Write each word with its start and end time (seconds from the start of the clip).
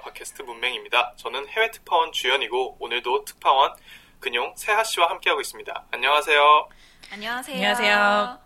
팟캐스트 0.00 0.42
문맹입니다. 0.42 1.14
저는 1.16 1.48
해외 1.48 1.70
특파원 1.70 2.12
주연이고 2.12 2.76
오늘도 2.80 3.24
특파원 3.24 3.74
근용 4.20 4.54
세하 4.56 4.82
씨와 4.84 5.10
함께하고 5.10 5.40
있습니다. 5.40 5.86
안녕하세요. 5.90 6.68
안녕하세요. 7.12 7.56
안녕하세요. 7.56 8.38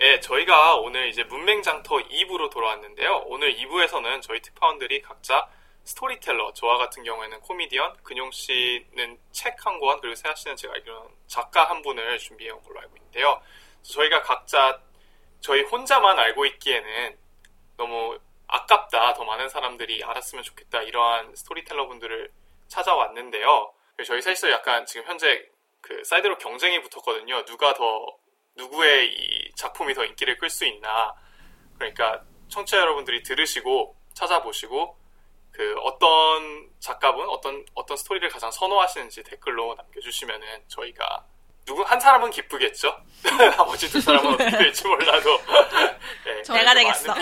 예, 0.00 0.20
저희가 0.20 0.76
오늘 0.76 1.08
이제 1.08 1.22
문맹장터 1.24 1.96
2부로 1.96 2.50
돌아왔는데요. 2.50 3.24
오늘 3.26 3.54
2부에서는 3.56 4.22
저희 4.22 4.40
특파원들이 4.42 5.02
각자 5.02 5.48
스토리텔러, 5.84 6.52
저와 6.54 6.78
같은 6.78 7.04
경우에는 7.04 7.40
코미디언, 7.40 7.98
근용 8.02 8.30
씨는 8.30 9.18
책 9.32 9.54
한 9.64 9.78
권, 9.78 10.00
그리고 10.00 10.14
세아 10.14 10.34
씨는 10.34 10.56
제가 10.56 10.74
알기로는 10.74 11.10
작가 11.26 11.68
한 11.68 11.82
분을 11.82 12.18
준비해 12.18 12.50
온 12.50 12.62
걸로 12.64 12.80
알고 12.80 12.96
있는데요. 12.96 13.40
저희가 13.82 14.22
각자 14.22 14.80
저희 15.40 15.62
혼자만 15.62 16.18
알고 16.18 16.46
있기에는 16.46 17.18
너무 17.76 18.18
아깝다, 18.46 19.14
더 19.14 19.24
많은 19.24 19.48
사람들이 19.48 20.02
알았으면 20.04 20.44
좋겠다, 20.44 20.82
이러한 20.82 21.34
스토리텔러 21.34 21.88
분들을 21.88 22.30
찾아왔는데요. 22.68 23.72
저희 24.04 24.20
셋이서 24.22 24.50
약간 24.50 24.84
지금 24.86 25.06
현재 25.06 25.46
그 25.80 26.02
사이드로 26.04 26.38
경쟁이 26.38 26.80
붙었거든요. 26.82 27.44
누가 27.44 27.74
더, 27.74 28.06
누구의 28.56 29.12
이 29.12 29.52
작품이 29.56 29.94
더 29.94 30.04
인기를 30.04 30.38
끌 30.38 30.50
수 30.50 30.64
있나. 30.64 31.14
그러니까 31.78 32.22
청취자 32.48 32.78
여러분들이 32.78 33.22
들으시고 33.22 33.96
찾아보시고 34.14 34.96
그 35.52 35.74
어떤 35.82 36.68
작가분, 36.80 37.28
어떤 37.28 37.64
어떤 37.74 37.96
스토리를 37.96 38.28
가장 38.28 38.50
선호하시는지 38.50 39.22
댓글로 39.22 39.74
남겨주시면은 39.74 40.64
저희가 40.68 41.24
누구 41.64 41.82
한 41.82 41.98
사람은 41.98 42.30
기쁘겠죠. 42.30 42.94
나머지 43.56 43.90
두 43.90 44.00
사람은 44.00 44.34
어떻게 44.34 44.50
될지 44.50 44.86
몰라도 44.86 45.40
네, 46.24 46.42
내가 46.52 46.74
되겠어. 46.74 47.14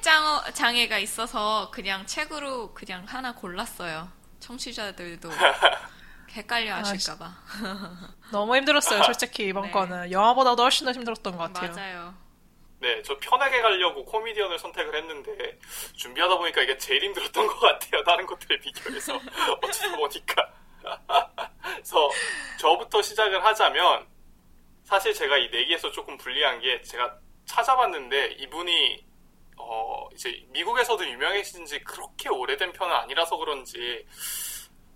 장, 0.00 0.42
장애가 0.52 0.98
있어서 0.98 1.70
그냥 1.70 2.06
책으로 2.06 2.72
그냥 2.72 3.04
하나 3.06 3.34
골랐어요. 3.34 4.08
청취자들도 4.40 5.30
헷갈려 6.32 6.76
하실까봐. 6.76 7.32
너무 8.30 8.56
힘들었어요, 8.56 9.02
솔직히 9.02 9.48
이번 9.48 9.64
네. 9.64 9.70
거는 9.70 10.12
영화보다도 10.12 10.62
훨씬 10.62 10.86
더 10.86 10.92
힘들었던 10.92 11.36
것 11.36 11.52
같아요. 11.52 11.72
맞아요. 11.72 12.14
네, 12.78 13.02
저 13.02 13.18
편하게 13.18 13.60
가려고 13.60 14.04
코미디언을 14.06 14.58
선택을 14.58 14.94
했는데 14.96 15.58
준비하다 15.96 16.38
보니까 16.38 16.62
이게 16.62 16.78
제일 16.78 17.04
힘들었던 17.04 17.46
것 17.46 17.58
같아요. 17.60 18.02
다른 18.04 18.24
것들에 18.26 18.58
비교해서 18.58 19.20
어쩌다 19.62 19.96
보니까. 19.96 20.52
그래서 21.62 22.10
저부터 22.58 23.02
시작을 23.02 23.44
하자면 23.44 24.06
사실 24.84 25.12
제가 25.12 25.36
이 25.36 25.50
내기에서 25.50 25.90
조금 25.90 26.16
불리한 26.16 26.60
게 26.60 26.80
제가 26.82 27.18
찾아봤는데 27.44 28.36
이분이 28.38 29.09
어 29.62 30.08
이제 30.12 30.44
미국에서도 30.48 31.08
유명해진 31.08 31.66
지 31.66 31.80
그렇게 31.80 32.28
오래된 32.28 32.72
편은 32.72 32.94
아니라서 32.94 33.36
그런지 33.36 34.06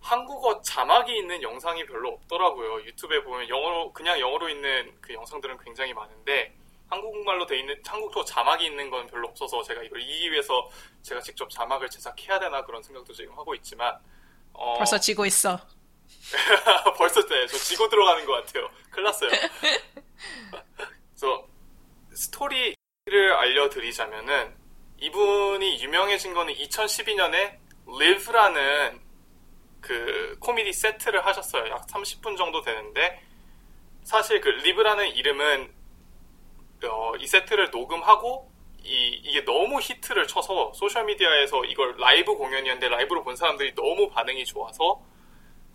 한국어 0.01 0.61
자막이 0.61 1.17
있는 1.17 1.43
영상이 1.43 1.87
별로 1.87 2.11
없더라고요. 2.11 2.85
유튜브에 2.85 3.23
보면 3.23 3.48
영어로 3.48 3.92
그냥 3.92 4.20
영어로 4.20 4.48
있는 4.48 4.95
그 5.01 5.15
영상들은 5.15 5.59
굉장히 5.59 5.95
많은데 5.95 6.55
한국말로 6.89 7.47
돼 7.47 7.59
있는 7.59 7.81
한국도 7.85 8.25
자막이 8.25 8.67
있는 8.67 8.91
건 8.91 9.07
별로 9.07 9.29
없어서 9.29 9.62
제가 9.62 9.83
이걸 9.83 10.01
이기기 10.03 10.31
위해서 10.31 10.69
제가 11.03 11.20
직접 11.20 11.48
자막을 11.51 11.89
제작해야 11.89 12.39
되나 12.39 12.65
그런 12.65 12.83
생각도 12.83 13.12
지금 13.12 13.36
하고 13.39 13.55
있지만 13.55 13.98
어, 14.53 14.74
벌써 14.77 14.98
지고 14.98 15.24
있어. 15.27 15.58
벌써 16.98 17.27
네, 17.27 17.47
저 17.47 17.57
지고 17.57 17.89
들어가는 17.89 18.24
것 18.27 18.33
같아요. 18.45 18.69
큰일 18.91 19.05
났어요. 19.05 19.30
그래서 20.77 21.48
스토리 22.13 22.74
를 23.07 23.35
알려드리자면은 23.35 24.55
이분이 24.98 25.83
유명해진 25.83 26.33
거는 26.33 26.55
2012년에 26.55 27.59
Live라는 27.87 28.98
그 29.83 30.39
코미디 30.41 30.73
세트를 30.73 31.27
하셨어요. 31.27 31.69
약 31.69 31.87
30분 31.87 32.39
정도 32.39 32.63
되는데 32.63 33.23
사실 34.05 34.41
그 34.41 34.48
Live라는 34.48 35.09
이름은 35.17 35.75
어, 36.85 37.13
이 37.17 37.27
세트를 37.27 37.70
녹음하고 37.73 38.51
이, 38.83 39.21
이게 39.23 39.45
너무 39.45 39.81
히트를 39.83 40.27
쳐서 40.27 40.73
소셜미디어에서 40.73 41.67
이걸 41.67 41.98
라이브 41.98 42.35
공연이었는데 42.35 42.89
라이브로 42.89 43.23
본 43.23 43.36
사람들이 43.36 43.75
너무 43.75 44.09
반응이 44.09 44.47
좋아서 44.47 45.03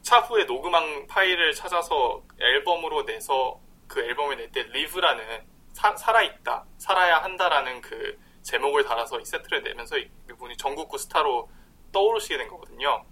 차후에 0.02 0.46
녹음한 0.46 1.06
파일을 1.06 1.54
찾아서 1.54 2.24
앨범으로 2.40 3.04
내서 3.04 3.62
그 3.88 4.02
앨범을 4.02 4.38
낼 4.38 4.52
때 4.52 4.64
Live라는 4.64 5.49
사- 5.74 5.96
살아있다, 5.96 6.66
살아야 6.78 7.24
한다라는 7.24 7.82
그 7.82 8.18
제목을 8.44 8.84
달아서 8.86 9.20
이 9.20 9.26
세트를 9.26 9.64
내면서 9.64 9.98
이- 9.98 10.10
이분이 10.30 10.58
전국구 10.58 10.98
스타로 10.98 11.50
떠오르시게 11.92 12.38
된 12.38 12.48
거거든요. 12.48 13.06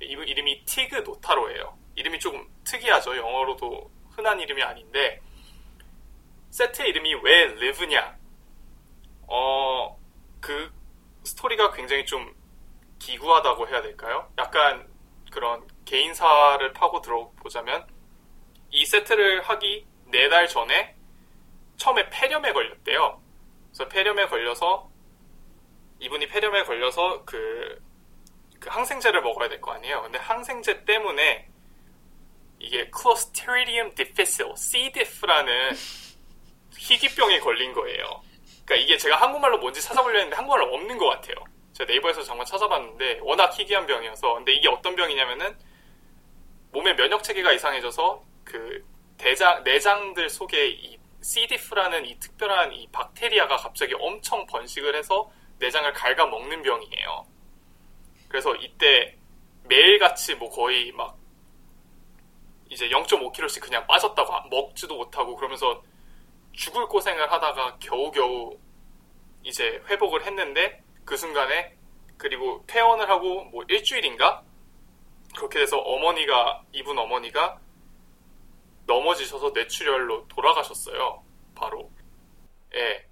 이분 0.00 0.26
이름이 0.26 0.64
티그 0.64 0.96
노타로예요. 0.96 1.78
이름이 1.94 2.18
조금 2.18 2.46
특이하죠. 2.64 3.16
영어로도 3.16 3.90
흔한 4.10 4.40
이름이 4.40 4.62
아닌데 4.62 5.20
세트의 6.50 6.88
이름이 6.90 7.14
왜 7.22 7.46
리브냐? 7.46 8.18
어, 9.28 9.98
그 10.40 10.72
스토리가 11.24 11.72
굉장히 11.72 12.04
좀 12.04 12.34
기구하다고 12.98 13.68
해야 13.68 13.80
될까요? 13.82 14.30
약간 14.38 14.86
그런 15.30 15.66
개인사를 15.84 16.72
파고 16.72 17.00
들어보자면 17.00 17.86
이 18.70 18.84
세트를 18.84 19.42
하기 19.42 19.86
네 20.06 20.28
달 20.28 20.46
전에 20.46 20.94
처음에 21.82 22.08
폐렴에 22.10 22.52
걸렸대요. 22.52 23.20
그래서 23.66 23.88
폐렴에 23.88 24.26
걸려서 24.28 24.88
이분이 25.98 26.28
폐렴에 26.28 26.62
걸려서 26.62 27.24
그, 27.24 27.82
그 28.60 28.68
항생제를 28.70 29.20
먹어야 29.22 29.48
될 29.48 29.60
거 29.60 29.72
아니에요. 29.72 30.02
근데 30.02 30.18
항생제 30.18 30.84
때문에 30.84 31.48
이게 32.60 32.88
클로스트리디움 32.90 33.96
디피실, 33.96 34.46
C. 34.56 34.92
diff라는 34.92 35.72
희귀병에 36.78 37.40
걸린 37.40 37.72
거예요. 37.72 38.22
그러니까 38.64 38.76
이게 38.76 38.96
제가 38.96 39.16
한국말로 39.16 39.58
뭔지 39.58 39.82
찾아보려 39.82 40.20
했는데 40.20 40.36
한국말로 40.36 40.72
없는 40.72 40.96
것 40.98 41.08
같아요. 41.08 41.34
제가 41.72 41.90
네이버에서 41.90 42.22
잠깐 42.22 42.46
찾아봤는데 42.46 43.18
워낙 43.22 43.58
희귀한 43.58 43.86
병이어서 43.86 44.34
근데 44.34 44.52
이게 44.52 44.68
어떤 44.68 44.94
병이냐면은 44.94 45.56
몸의 46.70 46.94
면역 46.94 47.24
체계가 47.24 47.52
이상해져서 47.54 48.22
그 48.44 48.86
대장 49.18 49.64
내장들 49.64 50.28
속에 50.30 50.68
이 50.68 51.01
C. 51.22 51.46
diff라는 51.46 52.04
이 52.04 52.18
특별한 52.18 52.72
이 52.72 52.88
박테리아가 52.90 53.56
갑자기 53.56 53.94
엄청 53.94 54.44
번식을 54.46 54.96
해서 54.96 55.30
내장을 55.58 55.92
갉아 55.92 56.26
먹는 56.26 56.62
병이에요. 56.62 57.26
그래서 58.28 58.54
이때 58.56 59.16
매일같이 59.64 60.34
뭐 60.34 60.50
거의 60.50 60.90
막 60.92 61.16
이제 62.68 62.88
0.5kg씩 62.88 63.60
그냥 63.60 63.86
빠졌다고 63.86 64.48
먹지도 64.48 64.96
못하고 64.96 65.36
그러면서 65.36 65.82
죽을 66.52 66.86
고생을 66.88 67.30
하다가 67.30 67.78
겨우겨우 67.78 68.58
이제 69.44 69.80
회복을 69.88 70.26
했는데 70.26 70.82
그 71.04 71.16
순간에 71.16 71.76
그리고 72.16 72.64
퇴원을 72.66 73.08
하고 73.08 73.44
뭐 73.44 73.64
일주일인가 73.68 74.42
그렇게 75.36 75.60
돼서 75.60 75.78
어머니가 75.78 76.62
이분 76.72 76.98
어머니가 76.98 77.60
넘어지셔서 78.86 79.50
뇌출혈로 79.50 80.28
돌아가셨어요. 80.28 81.22
바로. 81.54 81.90
예. 82.74 83.06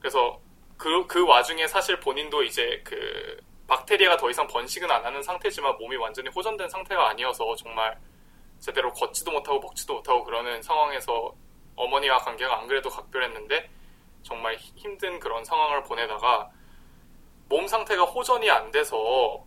그래서 0.00 0.40
그, 0.76 1.06
그 1.06 1.24
와중에 1.26 1.66
사실 1.68 2.00
본인도 2.00 2.42
이제 2.44 2.80
그 2.84 3.36
박테리아가 3.68 4.16
더 4.16 4.30
이상 4.30 4.46
번식은 4.48 4.90
안 4.90 5.04
하는 5.04 5.22
상태지만 5.22 5.76
몸이 5.78 5.96
완전히 5.96 6.28
호전된 6.30 6.68
상태가 6.68 7.08
아니어서 7.10 7.54
정말 7.56 7.98
제대로 8.58 8.92
걷지도 8.92 9.30
못하고 9.32 9.60
먹지도 9.60 9.94
못하고 9.94 10.24
그러는 10.24 10.60
상황에서 10.62 11.34
어머니와 11.76 12.18
관계가 12.18 12.58
안 12.58 12.66
그래도 12.66 12.90
각별했는데 12.90 13.70
정말 14.22 14.56
히- 14.56 14.72
힘든 14.76 15.18
그런 15.20 15.44
상황을 15.44 15.82
보내다가 15.84 16.50
몸 17.48 17.66
상태가 17.66 18.04
호전이 18.04 18.50
안 18.50 18.70
돼서 18.70 19.44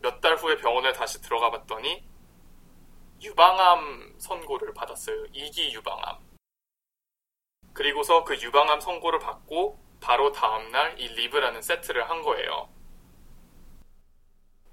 몇 0.00 0.20
달 0.20 0.36
후에 0.36 0.56
병원에 0.56 0.92
다시 0.92 1.20
들어가 1.22 1.50
봤더니 1.50 2.04
유방암 3.20 4.14
선고를 4.18 4.72
받았어요. 4.74 5.24
2기 5.32 5.72
유방암. 5.72 6.18
그리고서 7.72 8.24
그 8.24 8.34
유방암 8.40 8.80
선고를 8.80 9.18
받고 9.18 9.78
바로 10.00 10.32
다음날 10.32 10.98
이 11.00 11.08
리브라는 11.08 11.62
세트를 11.62 12.08
한 12.08 12.22
거예요. 12.22 12.68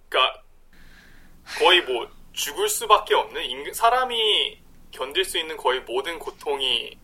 그러니까 0.09 0.44
거의 1.59 1.81
뭐 1.81 2.09
죽을 2.33 2.69
수밖에 2.69 3.13
없는 3.15 3.44
인- 3.44 3.74
사람이 3.74 4.62
견딜 4.92 5.25
수 5.25 5.38
있는 5.38 5.57
거의 5.57 5.81
모든 5.81 6.19
고통이 6.19 6.97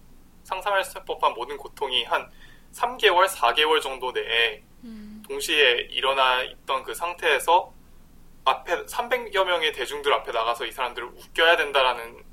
상상할 0.44 0.84
수 0.84 1.04
법한 1.04 1.34
모든 1.34 1.58
고통이 1.58 2.04
한 2.04 2.32
3개월, 2.74 3.28
4개월 3.28 3.82
정도 3.82 4.12
내에 4.12 4.64
음, 4.84 5.22
동시에 5.28 5.88
일어나 5.92 6.42
있던 6.44 6.84
그 6.84 6.94
상태에서 6.94 7.74
앞에 8.44 8.86
300여 8.86 9.46
명의 9.46 9.72
대중들 9.72 10.12
앞에 10.14 10.32
나가서 10.32 10.66
이 10.66 10.72
사람들을 10.72 11.08
웃겨야 11.08 11.58
된다라는 11.58 12.24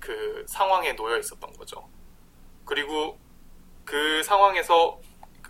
그 0.00 0.44
상황에 0.48 0.94
놓여 0.94 1.18
있었던 1.18 1.52
거죠. 1.52 1.88
그리고 2.64 3.18
그 3.84 4.22
상황에서 4.22 5.00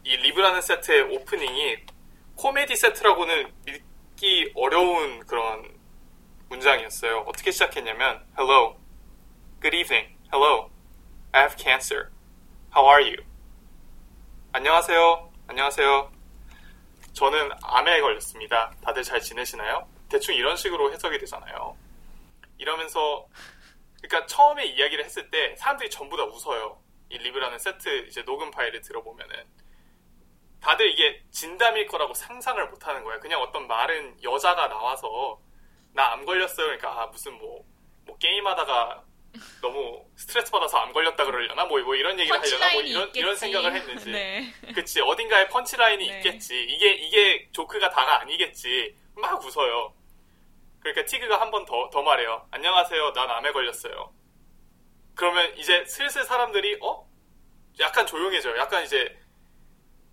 이 0.05 0.17
리브라는 0.17 0.61
세트의 0.61 1.03
오프닝이 1.17 1.79
코미디 2.37 2.77
세트라고는 2.77 3.53
믿기 3.65 4.53
어려운 4.55 5.21
그런 5.27 5.77
문장이었어요. 6.49 7.25
어떻게 7.27 7.51
시작했냐면 7.51 8.25
Hello, 8.39 8.77
Good 9.61 9.77
evening, 9.77 10.17
Hello, 10.33 10.71
I 11.33 11.43
have 11.43 11.57
cancer. 11.57 12.11
How 12.75 12.87
are 12.89 13.03
you? 13.03 13.25
안녕하세요. 14.53 15.33
안녕하세요. 15.49 16.16
저는 17.17 17.51
암에 17.63 18.03
걸렸습니다. 18.03 18.75
다들 18.83 19.03
잘 19.03 19.23
지내시나요? 19.23 19.89
대충 20.11 20.35
이런 20.35 20.55
식으로 20.55 20.93
해석이 20.93 21.19
되잖아요. 21.19 21.75
이러면서 22.59 23.27
그러니까 24.03 24.27
처음에 24.27 24.67
이야기를 24.67 25.03
했을 25.03 25.31
때 25.31 25.57
사람들이 25.57 25.89
전부 25.89 26.19
다 26.19 26.25
웃어요. 26.25 26.79
이 27.09 27.17
Live라는 27.17 27.59
세트 27.59 28.07
이제 28.09 28.23
녹음 28.23 28.51
파일을 28.51 28.83
들어보면은 28.83 29.35
다들 30.61 30.91
이게 30.91 31.23
진담일 31.31 31.87
거라고 31.87 32.13
상상을 32.13 32.69
못 32.69 32.87
하는 32.87 33.03
거예요. 33.03 33.19
그냥 33.21 33.41
어떤 33.41 33.67
말은 33.67 34.23
여자가 34.23 34.69
나와서 34.69 35.41
나 35.95 36.13
암 36.13 36.27
걸렸어요. 36.27 36.67
그러니까 36.67 37.01
아, 37.03 37.07
무슨 37.07 37.33
뭐, 37.39 37.65
뭐 38.05 38.19
게임하다가 38.19 39.05
너무 39.61 40.05
스트레스 40.17 40.51
받아서 40.51 40.79
암 40.79 40.93
걸렸다 40.93 41.25
그러려나? 41.25 41.65
뭐, 41.67 41.81
뭐 41.81 41.95
이런 41.95 42.19
얘기를 42.19 42.39
하려나? 42.39 42.73
뭐 42.73 42.83
이런 42.83 43.03
있겠지. 43.09 43.19
이런 43.19 43.37
생각을 43.37 43.75
했는지. 43.75 44.11
네. 44.11 44.53
그치. 44.75 45.01
어딘가에 45.01 45.49
punchline이 45.49 46.07
네. 46.09 46.17
있겠지. 46.17 46.63
이게 46.65 46.93
이게 46.95 47.49
조크가 47.53 47.91
다가 47.91 48.21
아니겠지. 48.21 48.97
막 49.15 49.43
웃어요. 49.45 49.95
그러니까 50.81 51.05
티그가 51.05 51.41
한 51.41 51.51
번 51.51 51.65
더 51.65 51.91
더 51.91 52.03
말해요 52.03 52.47
안녕하세요. 52.51 53.13
난 53.13 53.31
암에 53.31 53.53
걸렸어요. 53.53 54.13
그러면 55.15 55.57
이제 55.57 55.85
슬슬 55.87 56.25
사람들이 56.25 56.79
어? 56.83 57.09
약간 57.81 58.07
조용해져요. 58.07 58.57
약간 58.59 58.85
이제 58.85 59.19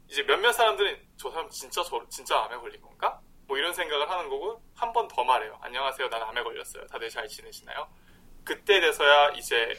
이제 0.09 0.23
몇몇 0.23 0.51
사람들은 0.51 0.99
저 1.17 1.29
사람 1.31 1.49
진짜 1.49 1.83
저 1.83 2.05
진짜 2.09 2.43
암에 2.43 2.57
걸린 2.57 2.81
건가? 2.81 3.19
뭐 3.47 3.57
이런 3.57 3.73
생각을 3.73 4.09
하는 4.09 4.29
거고 4.29 4.61
한 4.75 4.93
번 4.93 5.07
더 5.07 5.23
말해요 5.23 5.59
안녕하세요. 5.61 6.09
난 6.09 6.21
암에 6.23 6.41
걸렸어요. 6.43 6.87
다들 6.87 7.09
잘 7.09 7.27
지내시나요 7.27 7.87
그때 8.43 8.79
돼서야 8.79 9.31
이제 9.31 9.77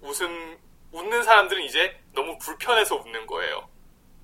웃음 0.00 0.58
웃는 0.92 1.22
사람들은 1.22 1.62
이제 1.62 1.98
너무 2.14 2.36
불편해서 2.38 2.96
웃는 2.96 3.26
거예요. 3.26 3.68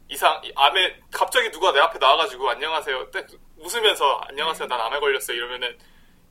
이상 0.09 0.41
이 0.45 0.53
암에 0.55 1.01
갑자기 1.11 1.51
누가 1.51 1.73
내 1.73 1.81
앞에 1.81 1.99
나와가지고 1.99 2.49
안녕하세요 2.49 3.11
딱 3.11 3.27
웃으면서 3.59 4.21
안녕하세요 4.29 4.67
난 4.67 4.81
암에 4.81 5.01
걸렸어요 5.01 5.37
이러면은 5.37 5.79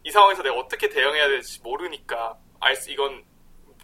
이 0.04 0.12
상황에서 0.12 0.42
내가 0.42 0.56
어떻게 0.56 0.90
대응해야 0.90 1.28
될지 1.28 1.62
모르니까 1.62 2.38
알 2.60 2.76
수 2.76 2.92
이건 2.92 3.24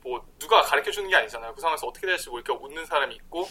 뭐 0.03 0.25
누가 0.39 0.61
가르쳐 0.61 0.91
주는 0.91 1.09
게 1.09 1.15
아니잖아요. 1.15 1.53
그 1.53 1.61
상황에서 1.61 1.87
어떻게 1.87 2.07
될지 2.07 2.29
모르니까 2.29 2.53
웃는 2.55 2.85
사람이 2.85 3.15
있고 3.15 3.47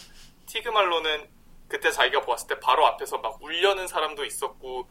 티그말로는 0.47 1.31
그때 1.69 1.91
자기가 1.91 2.21
보았을 2.23 2.49
때 2.49 2.61
바로 2.61 2.87
앞에서 2.87 3.19
막 3.19 3.43
울려는 3.43 3.87
사람도 3.87 4.25
있었고 4.25 4.89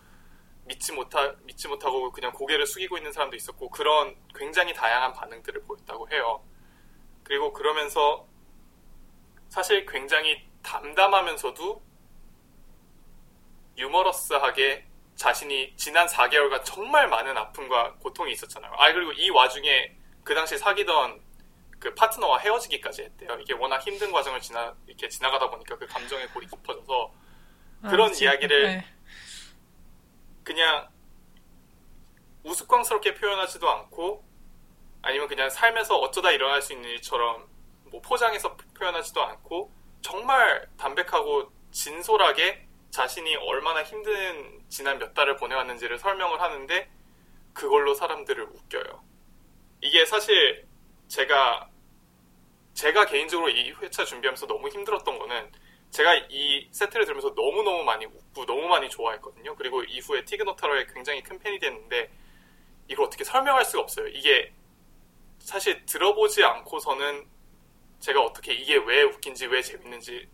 믿지 0.66 0.92
못하 0.94 1.36
믿지 1.44 1.68
못하고 1.68 2.12
그냥 2.12 2.32
고개를 2.32 2.66
숙이고 2.66 2.98
있는 2.98 3.12
사람도 3.12 3.36
있었고 3.36 3.70
그런 3.70 4.16
굉장히 4.36 4.74
다양한 4.74 5.14
반응들을 5.14 5.64
보였다고 5.64 6.10
해요. 6.12 6.44
그리고 7.24 7.54
그러면서 7.54 8.28
사실 9.50 9.86
굉장히 9.86 10.48
담담하면서도 10.64 11.82
유머러스하게 13.78 14.86
자신이 15.16 15.74
지난 15.76 16.08
4개월간 16.08 16.64
정말 16.64 17.08
많은 17.08 17.38
아픔과 17.38 17.96
고통이 17.96 18.32
있었잖아요. 18.34 18.72
아 18.78 18.92
그리고 18.94 19.12
이 19.14 19.30
와중에 19.30 19.96
그 20.24 20.34
당시 20.34 20.58
사귀던 20.58 21.22
그 21.80 21.94
파트너와 21.96 22.40
헤어지기까지 22.40 23.04
했대요. 23.04 23.38
이게 23.42 23.54
워낙 23.54 23.86
힘든 23.86 24.12
과정을 24.12 24.40
지나 24.40 24.76
이렇게 24.86 25.10
지나가다 25.10 25.50
보니까 25.50 25.78
그 25.78 25.88
감정의 25.88 26.28
골이 26.30 26.48
깊어져서 26.48 27.12
그런 27.90 28.12
아. 28.12 28.14
이야기를 28.14 28.64
네. 28.64 28.86
그냥 30.44 30.90
우스꽝스럽게 32.44 33.16
표현하지도 33.16 33.70
않고 33.70 34.24
아니면 35.02 35.28
그냥 35.28 35.50
삶에서 35.50 35.98
어쩌다 35.98 36.32
일어날 36.32 36.62
수 36.62 36.74
있는 36.74 36.90
일처럼 36.90 37.48
뭐 37.86 38.02
포장해서 38.02 38.56
표현하지도 38.78 39.22
않고 39.22 39.72
정말 40.02 40.68
담백하고 40.78 41.52
진솔하게 41.72 42.68
자신이 42.90 43.36
얼마나 43.36 43.84
힘든 43.84 44.62
지난 44.70 45.00
몇 45.00 45.14
달을 45.14 45.38
보내왔는지를 45.38 45.98
설명을 46.00 46.42
하는데 46.42 46.90
그걸로 47.54 47.94
사람들을 47.94 48.44
웃겨요. 48.44 49.04
이게 49.82 50.06
사실 50.06 50.68
제가 51.08 51.70
제가 52.74 53.06
개인적으로 53.06 53.50
이 53.50 53.72
회차 53.72 54.06
준비하면서 54.06 54.48
너무 54.48 54.70
힘들었던 54.70 55.20
거는 55.20 55.52
제가 55.92 56.16
이 56.30 56.68
세트를 56.72 57.06
들으면서 57.06 57.30
너무너무 57.36 57.84
많이 57.84 58.06
웃고 58.06 58.46
너무 58.46 58.68
많이 58.68 58.90
좋아했거든요. 58.90 59.56
그리고 59.56 59.84
이후에 59.84 60.24
티그노타로의 60.24 60.88
굉장히 60.94 61.22
큰 61.22 61.38
팬이 61.38 61.60
됐는데 61.60 62.10
이걸 62.88 63.06
어떻게 63.06 63.24
설명할 63.24 63.66
수가 63.66 63.84
없어요. 63.84 64.08
이게 64.08 64.54
사실 65.40 65.86
들어보지 65.86 66.44
않고서는 66.44 67.28
제가 68.00 68.22
어떻게 68.22 68.54
이게 68.54 68.78
왜 68.78 69.04
웃긴지 69.04 69.48
왜 69.48 69.62
재밌는지 69.62 70.28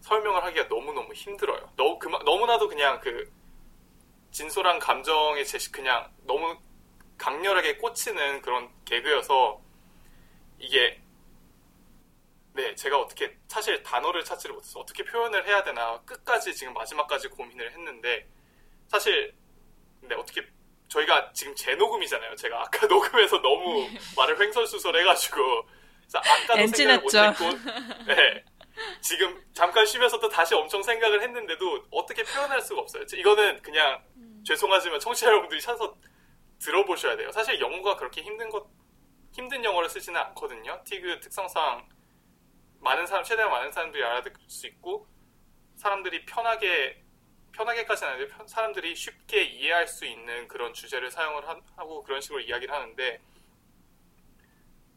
설명을 0.00 0.44
하기가 0.44 0.66
너무너무 0.68 1.12
힘들어요. 1.14 1.72
너무 1.76 1.98
그마, 1.98 2.18
너무나도 2.18 2.68
그냥 2.68 3.00
그 3.00 3.32
진솔한 4.30 4.78
감정에 4.78 5.44
제시 5.44 5.72
그냥 5.72 6.12
너무 6.24 6.58
강렬하게 7.16 7.76
꽂히는 7.78 8.42
그런 8.42 8.70
개그여서 8.84 9.62
이게 10.58 11.00
네 12.54 12.72
제가 12.76 12.98
어떻게 13.00 13.36
사실 13.48 13.82
단어를 13.82 14.24
찾지를 14.24 14.54
못해서 14.54 14.78
어떻게 14.78 15.02
표현을 15.04 15.46
해야 15.46 15.64
되나 15.64 16.00
끝까지 16.02 16.54
지금 16.54 16.72
마지막까지 16.72 17.28
고민을 17.28 17.72
했는데 17.72 18.28
사실 18.86 19.34
네 20.02 20.14
어떻게 20.14 20.46
저희가 20.88 21.32
지금 21.32 21.52
재녹음이잖아요. 21.56 22.36
제가 22.36 22.62
아까 22.62 22.86
녹음해서 22.86 23.42
너무 23.42 23.88
말을 24.16 24.40
횡설수설해가지고 24.40 25.36
그래서 26.02 26.18
아까도 26.18 26.60
생각을. 26.62 27.32
못했고 27.32 27.50
네 28.06 28.44
지금 29.00 29.44
잠깐 29.52 29.84
쉬면서도 29.84 30.28
다시 30.28 30.54
엄청 30.54 30.80
생각을 30.80 31.22
했는데도 31.22 31.86
어떻게 31.90 32.22
표현할 32.22 32.60
수가 32.60 32.82
없어요. 32.82 33.02
이거는 33.16 33.62
그냥 33.62 34.00
죄송하지만 34.46 35.00
청취자 35.00 35.26
여러분들이 35.26 35.60
찾아서 35.60 35.96
들어보셔야 36.60 37.16
돼요. 37.16 37.32
사실 37.32 37.60
영어가 37.60 37.96
그렇게 37.96 38.22
힘든 38.22 38.48
것 38.48 38.64
힘든 39.32 39.64
영어를 39.64 39.88
쓰지는 39.88 40.20
않거든요. 40.20 40.80
티그 40.84 41.18
특성상 41.18 41.88
많은 42.84 43.06
사람 43.06 43.24
최대한 43.24 43.50
많은 43.50 43.72
사람들이 43.72 44.04
알아듣을 44.04 44.34
수 44.48 44.66
있고 44.66 45.08
사람들이 45.76 46.24
편하게 46.26 47.02
편하게까지는 47.52 48.12
아닌데 48.12 48.34
편- 48.36 48.46
사람들이 48.46 48.94
쉽게 48.96 49.42
이해할 49.44 49.86
수 49.88 50.04
있는 50.04 50.48
그런 50.48 50.72
주제를 50.74 51.10
사용을 51.10 51.48
하- 51.48 51.60
하고 51.76 52.02
그런 52.02 52.20
식으로 52.20 52.40
이야기를 52.40 52.74
하는데 52.74 53.22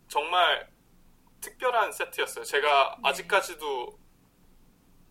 정말 0.08 0.68
특별한 1.42 1.92
세트였어요. 1.92 2.44
제가 2.44 2.98
아직까지도 3.04 4.00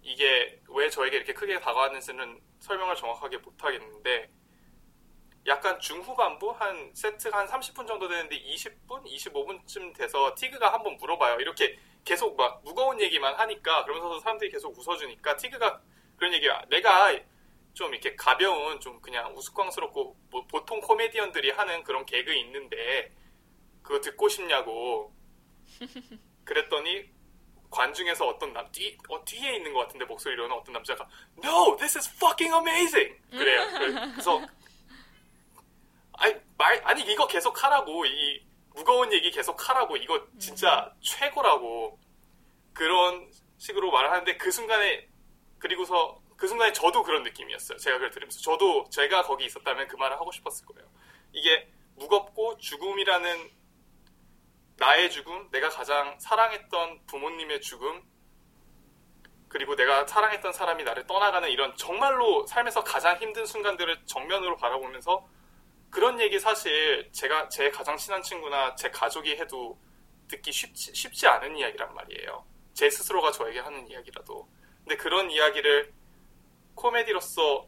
이게 0.03 0.61
왜 0.69 0.91
저에게 0.91 1.17
이렇게 1.17 1.33
크게 1.33 1.61
다가왔는지는 1.61 2.41
설명을 2.61 2.97
정확하게 2.97 3.39
못 3.39 3.63
하겠는데 3.63 4.31
약간 5.47 5.79
중후반부 5.79 6.51
한 6.53 6.91
세트가 6.95 7.39
한 7.39 7.47
30분 7.47 7.87
정도 7.87 8.09
되는데 8.09 8.37
20분, 8.43 9.05
25분쯤 9.05 9.95
돼서 9.97 10.35
티그가 10.37 10.73
한번 10.73 10.97
물어봐요. 10.97 11.39
이렇게 11.41 11.79
계속 12.05 12.37
막 12.37 12.63
무거운 12.65 13.01
얘기만 13.01 13.35
하니까 13.35 13.85
그러면서 13.85 14.19
사람들이 14.21 14.51
계속 14.51 14.77
웃어주니까 14.77 15.37
티그가 15.37 15.81
그런 16.17 16.33
얘기야. 16.35 16.63
내가 16.69 17.17
좀 17.75 17.93
이렇게 17.93 18.17
가벼운 18.17 18.81
좀 18.81 19.01
그냥 19.01 19.35
우스꽝스럽고 19.37 20.17
뭐 20.31 20.47
보통 20.47 20.81
코미디언들이 20.81 21.51
하는 21.51 21.85
그런 21.85 22.07
개그 22.07 22.33
있는데 22.33 23.13
그거 23.83 24.01
듣고 24.01 24.29
싶냐고 24.29 25.13
그랬더니 26.45 27.05
관중에서 27.71 28.27
어떤 28.27 28.53
남 28.53 28.71
뒤, 28.73 28.97
어, 29.09 29.25
뒤에 29.25 29.57
있는 29.57 29.73
것 29.73 29.81
같은데 29.81 30.05
목소리로는 30.07 30.57
어떤 30.57 30.73
남자가 30.73 31.07
No, 31.45 31.77
this 31.77 31.99
is 31.99 32.09
fucking 32.17 32.55
amazing 32.55 33.15
그래요. 33.31 33.67
그- 33.73 33.93
그래서 34.13 34.41
아니 36.19 36.35
말 36.57 36.81
아니 36.85 37.03
이거 37.03 37.27
계속 37.27 37.63
하라고. 37.63 38.07
이 38.07 38.47
무거운 38.75 39.13
얘기 39.13 39.31
계속 39.31 39.69
하라고. 39.69 39.97
이거 39.97 40.27
진짜 40.39 40.93
최고라고. 41.01 41.99
그런 42.73 43.31
식으로 43.59 43.91
말을 43.91 44.11
하는데 44.11 44.37
그 44.37 44.51
순간에 44.51 45.09
그리고서 45.59 46.21
그 46.37 46.47
순간에 46.47 46.73
저도 46.73 47.03
그런 47.03 47.23
느낌이었어요. 47.23 47.79
제가 47.79 47.97
그걸 47.97 48.11
들으면서. 48.11 48.41
저도 48.41 48.89
제가 48.91 49.23
거기 49.23 49.47
있었다면 49.47 49.89
그 49.89 49.97
말을 49.97 50.17
하고 50.17 50.31
싶었을 50.31 50.67
거예요. 50.67 50.89
이게 51.33 51.69
무겁고 51.95 52.59
죽음이라는 52.59 53.51
나의 54.77 55.11
죽음, 55.11 55.51
내가 55.51 55.71
가장 55.71 56.19
사랑했던 56.19 57.07
부모님의 57.07 57.63
죽음, 57.63 58.03
그리고 59.49 59.75
내가 59.75 60.07
사랑했던 60.07 60.53
사람이 60.53 60.85
나를 60.85 61.07
떠나가는 61.07 61.49
이런 61.49 61.75
정말로 61.77 62.47
삶에서 62.47 62.85
가장 62.85 63.17
힘든 63.17 63.47
순간들을 63.47 64.05
정면으로 64.05 64.57
바라보면서 64.57 65.27
그런 65.97 66.21
얘기 66.21 66.39
사실 66.39 67.11
제가 67.11 67.49
제 67.49 67.71
가장 67.71 67.97
친한 67.97 68.21
친구나 68.21 68.75
제 68.75 68.91
가족이 68.91 69.35
해도 69.37 69.81
듣기 70.29 70.53
쉽지, 70.53 70.95
쉽지 70.95 71.27
않은 71.27 71.57
이야기란 71.57 71.95
말이에요. 71.95 72.45
제 72.75 72.91
스스로가 72.91 73.33
저에게 73.33 73.61
하는 73.61 73.89
이야기라도. 73.89 74.47
근데 74.81 74.95
그런 74.99 75.31
이야기를 75.31 75.95
코미디로서 76.75 77.67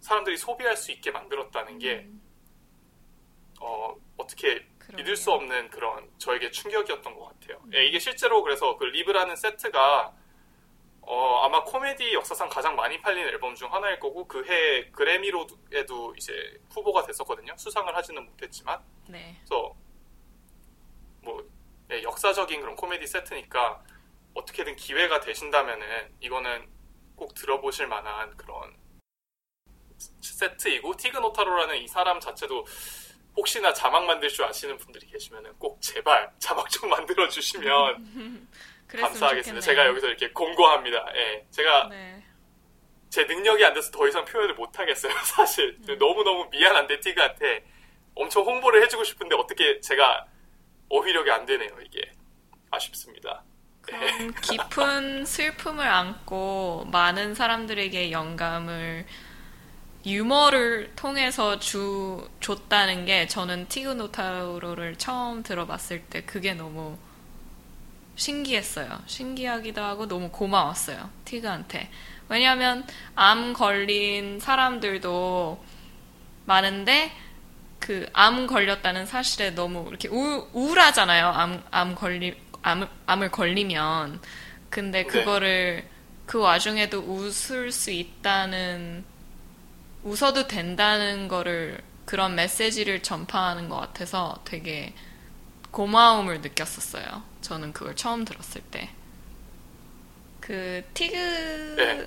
사람들이 0.00 0.36
소비할 0.36 0.76
수 0.76 0.92
있게 0.92 1.10
만들었다는 1.10 1.78
게 1.78 2.06
어, 3.58 3.96
어떻게 4.18 4.66
믿을 4.92 5.16
수. 5.16 5.32
없는 5.32 5.70
그런 5.70 6.10
저에게 6.18 6.50
충격이었던 6.50 7.14
것 7.14 7.28
같아요. 7.28 7.62
예, 7.72 7.86
이게 7.86 7.98
실제로 7.98 8.42
그래서 8.42 8.76
그 8.76 8.84
리브라는 8.84 9.36
세트가 9.36 10.12
어, 11.02 11.40
아마 11.44 11.62
코미디 11.64 12.14
역사상 12.14 12.48
가장 12.48 12.76
많이 12.76 13.00
팔린 13.00 13.26
앨범 13.26 13.54
중 13.54 13.72
하나일 13.72 13.98
거고 13.98 14.26
그 14.26 14.42
해 14.46 14.88
그래미로에도 14.92 16.14
이제 16.16 16.60
후보가 16.70 17.04
됐었거든요. 17.06 17.54
수상을 17.56 17.94
하지는 17.94 18.24
못했지만 18.24 18.80
네. 19.08 19.36
그래서 19.40 19.74
뭐 21.20 21.44
예, 21.90 22.02
역사적인 22.02 22.60
그런 22.60 22.76
코미디 22.76 23.06
세트니까 23.06 23.82
어떻게든 24.34 24.76
기회가 24.76 25.20
되신다면은 25.20 26.14
이거는 26.20 26.68
꼭 27.16 27.34
들어보실 27.34 27.86
만한 27.86 28.36
그런 28.36 28.74
세트이고 30.20 30.96
티그노타로라는 30.96 31.76
이 31.78 31.86
사람 31.86 32.18
자체도 32.18 32.64
혹시나 33.36 33.72
자막 33.72 34.04
만들 34.04 34.28
줄 34.28 34.44
아시는 34.44 34.76
분들이 34.78 35.06
계시면은 35.06 35.56
꼭 35.58 35.80
제발 35.80 36.32
자막 36.38 36.68
좀 36.70 36.88
만들어 36.90 37.28
주시면 37.28 38.48
감사하겠습니다. 38.88 39.60
좋겠네요. 39.60 39.60
제가 39.60 39.86
여기서 39.86 40.06
이렇게 40.08 40.30
공고합니다. 40.30 41.06
예, 41.14 41.46
제가 41.50 41.88
네. 41.88 42.22
제 43.10 43.24
능력이 43.24 43.64
안 43.64 43.74
돼서 43.74 43.90
더 43.90 44.08
이상 44.08 44.24
표현을 44.24 44.54
못 44.54 44.78
하겠어요. 44.78 45.12
사실 45.24 45.78
너무 45.98 46.24
너무 46.24 46.48
미안한데 46.50 47.00
티그한테 47.00 47.64
엄청 48.14 48.44
홍보를 48.44 48.82
해주고 48.84 49.04
싶은데 49.04 49.36
어떻게 49.36 49.80
제가 49.80 50.26
어휘력이 50.88 51.30
안 51.30 51.46
되네요. 51.46 51.70
이게 51.84 52.10
아쉽습니다. 52.70 53.44
그런 53.82 54.32
깊은 54.40 55.24
슬픔을 55.24 55.86
안고 55.86 56.86
많은 56.90 57.34
사람들에게 57.34 58.12
영감을 58.12 59.06
유머를 60.04 60.94
통해서 60.96 61.58
주, 61.58 62.28
줬다는 62.40 63.04
게 63.04 63.26
저는 63.26 63.68
티그노타우로를 63.68 64.96
처음 64.96 65.42
들어봤을 65.42 66.04
때 66.06 66.24
그게 66.24 66.54
너무 66.54 66.98
신기했어요. 68.16 69.00
신기하기도 69.06 69.82
하고 69.82 70.06
너무 70.06 70.30
고마웠어요. 70.30 71.10
티그한테. 71.24 71.90
왜냐하면 72.28 72.86
암 73.14 73.52
걸린 73.52 74.38
사람들도 74.40 75.62
많은데 76.46 77.12
그 77.78 78.08
암 78.12 78.46
걸렸다는 78.46 79.06
사실에 79.06 79.50
너무 79.54 79.86
이렇게 79.88 80.08
우, 80.08 80.48
우울하잖아요. 80.52 81.26
암, 81.26 81.62
암 81.70 81.94
걸리, 81.94 82.36
암, 82.62 82.88
암을 83.06 83.30
걸리면. 83.32 84.20
근데 84.70 85.02
네. 85.02 85.06
그거를 85.06 85.88
그 86.26 86.38
와중에도 86.38 87.00
웃을 87.00 87.72
수 87.72 87.90
있다는, 87.90 89.04
웃어도 90.04 90.46
된다는 90.46 91.28
거를 91.28 91.80
그런 92.04 92.34
메시지를 92.36 93.02
전파하는 93.02 93.68
것 93.68 93.76
같아서 93.76 94.40
되게 94.44 94.94
고마움을 95.72 96.40
느꼈었어요. 96.40 97.22
저는 97.42 97.72
그걸 97.72 97.94
처음 97.96 98.24
들었을 98.24 98.62
때. 98.70 98.88
그 100.40 100.82
티그 100.94 101.16
네. 101.76 102.06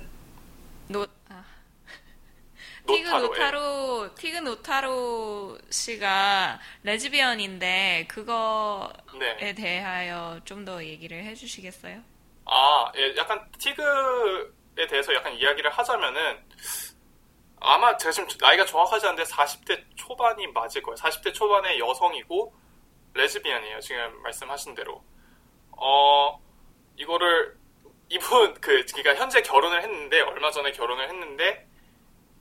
노 0.88 1.06
아. 1.28 1.44
티그 2.86 3.08
노타로, 3.08 4.14
티그 4.14 4.38
노타로 4.38 5.58
씨가 5.70 6.60
레즈비언인데 6.82 8.06
그거에 8.08 8.92
네. 9.38 9.54
대하여 9.54 10.40
좀 10.44 10.64
더 10.64 10.82
얘기를 10.84 11.22
해주시겠어요? 11.24 12.02
아, 12.46 12.92
예, 12.96 13.14
약간 13.16 13.40
티그에 13.58 14.86
대해서 14.88 15.14
약간 15.14 15.32
이야기를 15.34 15.70
하자면은 15.70 16.38
아마 17.60 17.96
제가 17.96 18.12
지금 18.12 18.28
나이가 18.40 18.64
정확하지 18.64 19.06
않은데 19.06 19.24
40대 19.24 19.84
초반이 19.96 20.46
맞을 20.48 20.82
거예요. 20.82 20.96
40대 20.96 21.32
초반의 21.34 21.78
여성이고 21.80 22.54
레즈비언이에요. 23.14 23.80
지금 23.80 24.22
말씀하신 24.22 24.74
대로. 24.74 25.02
어, 25.76 26.40
이거를 26.96 27.56
이분 28.08 28.54
그 28.54 28.84
그러니까 28.86 29.14
현재 29.16 29.42
결혼을 29.42 29.82
했는데 29.82 30.20
얼마 30.20 30.50
전에 30.50 30.72
결혼을 30.72 31.08
했는데 31.08 31.66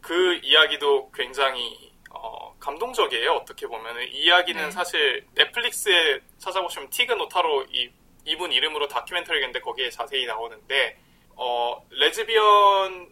그 0.01 0.39
이야기도 0.44 1.12
굉장히 1.12 1.94
어, 2.12 2.56
감동적이에요. 2.60 3.32
어떻게 3.32 3.68
보면은 3.68 4.04
이 4.08 4.25
이야기는 4.25 4.63
네. 4.63 4.72
사실 4.72 5.25
넷플릭스에 5.34 6.22
찾아보시면 6.38 6.89
티그 6.89 7.13
노타로 7.13 7.65
이 7.72 7.92
이분 8.25 8.51
이름으로 8.51 8.88
다큐멘터리가 8.88 9.46
있는데 9.46 9.60
거기에 9.60 9.89
자세히 9.89 10.25
나오는데 10.25 10.98
어, 11.36 11.86
레즈비언이지만 11.92 13.12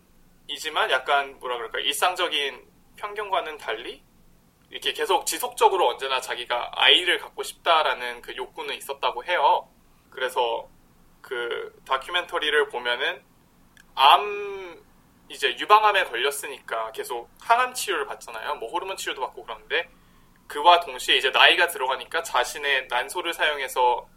약간 0.92 1.40
뭐라 1.40 1.58
그럴까 1.58 1.80
일상적인 1.80 2.66
편견과는 2.96 3.58
달리 3.58 4.02
이렇게 4.70 4.94
계속 4.94 5.26
지속적으로 5.26 5.90
언제나 5.90 6.20
자기가 6.20 6.72
아이를 6.74 7.20
갖고 7.20 7.44
싶다라는 7.44 8.22
그 8.22 8.36
욕구는 8.36 8.76
있었다고 8.76 9.24
해요. 9.26 9.70
그래서 10.14 10.70
그 11.22 11.74
다큐멘터리를 11.86 12.70
보면은 12.70 13.24
암 13.96 14.84
이제 15.30 15.56
유방암에 15.58 16.06
걸렸으니까 16.06 16.92
계속 16.92 17.30
항암 17.42 17.74
치료를 17.74 18.06
받잖아요. 18.06 18.56
뭐 18.56 18.70
호르몬 18.70 18.96
치료도 18.96 19.22
받고 19.22 19.44
그러는데 19.44 19.90
그와 20.48 20.80
동시에 20.82 21.18
이제 21.18 21.30
나이가 21.32 21.68
들어가니까 21.68 22.22
자신의 22.22 22.88
난소를 22.88 23.34
사용해서 23.34 24.08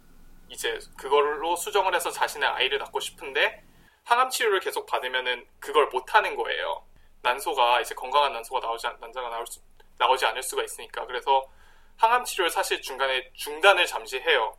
이제 0.49 0.77
그걸로 0.97 1.55
수정을 1.55 1.95
해서 1.95 2.11
자신의 2.11 2.47
아이를 2.47 2.77
낳고 2.77 2.99
싶은데 2.99 3.63
항암 4.03 4.29
치료를 4.29 4.59
계속 4.59 4.85
받으면은 4.85 5.45
그걸 5.59 5.87
못 5.87 6.13
하는 6.13 6.35
거예요. 6.35 6.85
난소가 7.23 7.81
이제 7.81 7.95
건강한 7.95 8.33
난소가 8.33 8.59
나오지 8.59 8.87
않, 8.87 8.97
난자가 8.99 9.29
나올 9.29 9.45
수, 9.47 9.59
나오지 9.97 10.25
않을 10.27 10.43
수가 10.43 10.63
있으니까 10.63 11.05
그래서 11.05 11.45
항암 11.97 12.23
치료를 12.25 12.49
사실 12.49 12.81
중간에 12.81 13.31
중단을 13.33 13.85
잠시 13.87 14.19
해요. 14.19 14.55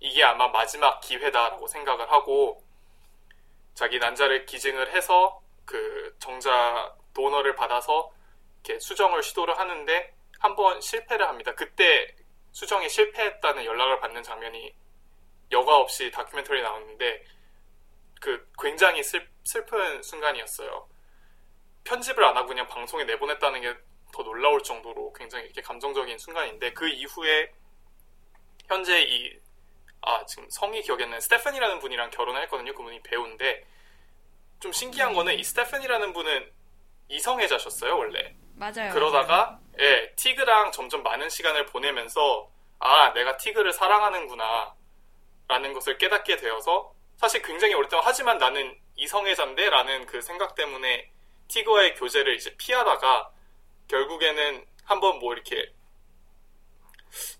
이게 0.00 0.22
아마 0.22 0.48
마지막 0.48 1.00
기회다라고 1.00 1.66
생각을 1.66 2.10
하고 2.10 2.62
자기 3.74 3.98
난자를 3.98 4.46
기증을 4.46 4.92
해서 4.92 5.40
그 5.64 6.14
정자 6.18 6.94
도너를 7.14 7.54
받아서 7.54 8.10
이렇게 8.64 8.78
수정을 8.80 9.22
시도를 9.22 9.58
하는데 9.58 10.14
한 10.38 10.54
번 10.54 10.80
실패를 10.80 11.26
합니다. 11.26 11.54
그때 11.54 12.14
수정이 12.52 12.88
실패했다는 12.88 13.64
연락을 13.64 14.00
받는 14.00 14.22
장면이 14.22 14.74
여과 15.52 15.76
없이 15.78 16.10
다큐멘터리 16.10 16.62
나오는데 16.62 17.24
그 18.20 18.50
굉장히 18.60 19.02
슬, 19.02 19.28
슬픈 19.44 20.02
순간이었어요. 20.02 20.88
편집을 21.84 22.22
안 22.24 22.36
하고 22.36 22.48
그냥 22.48 22.66
방송에 22.68 23.04
내보냈다는 23.04 23.60
게 23.60 23.74
더 24.12 24.22
놀라울 24.22 24.62
정도로 24.62 25.12
굉장히 25.12 25.44
이렇게 25.44 25.60
감정적인 25.60 26.16
순간인데 26.18 26.72
그 26.72 26.88
이후에 26.88 27.52
현재 28.66 29.02
이 29.02 29.38
아, 30.06 30.24
지금 30.24 30.48
성이 30.48 30.82
기억이 30.82 31.02
안 31.02 31.10
나는 31.10 31.20
스테판이라는 31.20 31.80
분이랑 31.80 32.10
결혼을 32.10 32.40
했거든요. 32.42 32.72
그분이 32.74 33.02
배우인데 33.02 33.66
좀 34.60 34.72
신기한 34.72 35.12
거는 35.12 35.34
이 35.34 35.42
스테판이라는 35.42 36.12
분은 36.12 36.52
이성애자셨어요, 37.08 37.98
원래. 37.98 38.34
맞아요. 38.54 38.72
맞아요. 38.76 38.94
그러다가 38.94 39.58
예, 39.80 40.12
티그랑 40.14 40.70
점점 40.70 41.02
많은 41.02 41.28
시간을 41.28 41.66
보내면서 41.66 42.48
아, 42.78 43.12
내가 43.14 43.36
티그를 43.36 43.72
사랑하는구나 43.72 44.74
라는 45.48 45.72
것을 45.72 45.98
깨닫게 45.98 46.36
되어서 46.36 46.92
사실 47.16 47.42
굉장히 47.42 47.74
오랫동안 47.74 48.04
하지만 48.06 48.38
나는 48.38 48.78
이성애자인데 48.94 49.68
라는 49.70 50.06
그 50.06 50.20
생각 50.20 50.54
때문에 50.54 51.10
티그와의 51.48 51.96
교제를 51.96 52.34
이제 52.36 52.54
피하다가 52.56 53.30
결국에는 53.88 54.64
한번 54.84 55.18
뭐 55.18 55.32
이렇게 55.32 55.72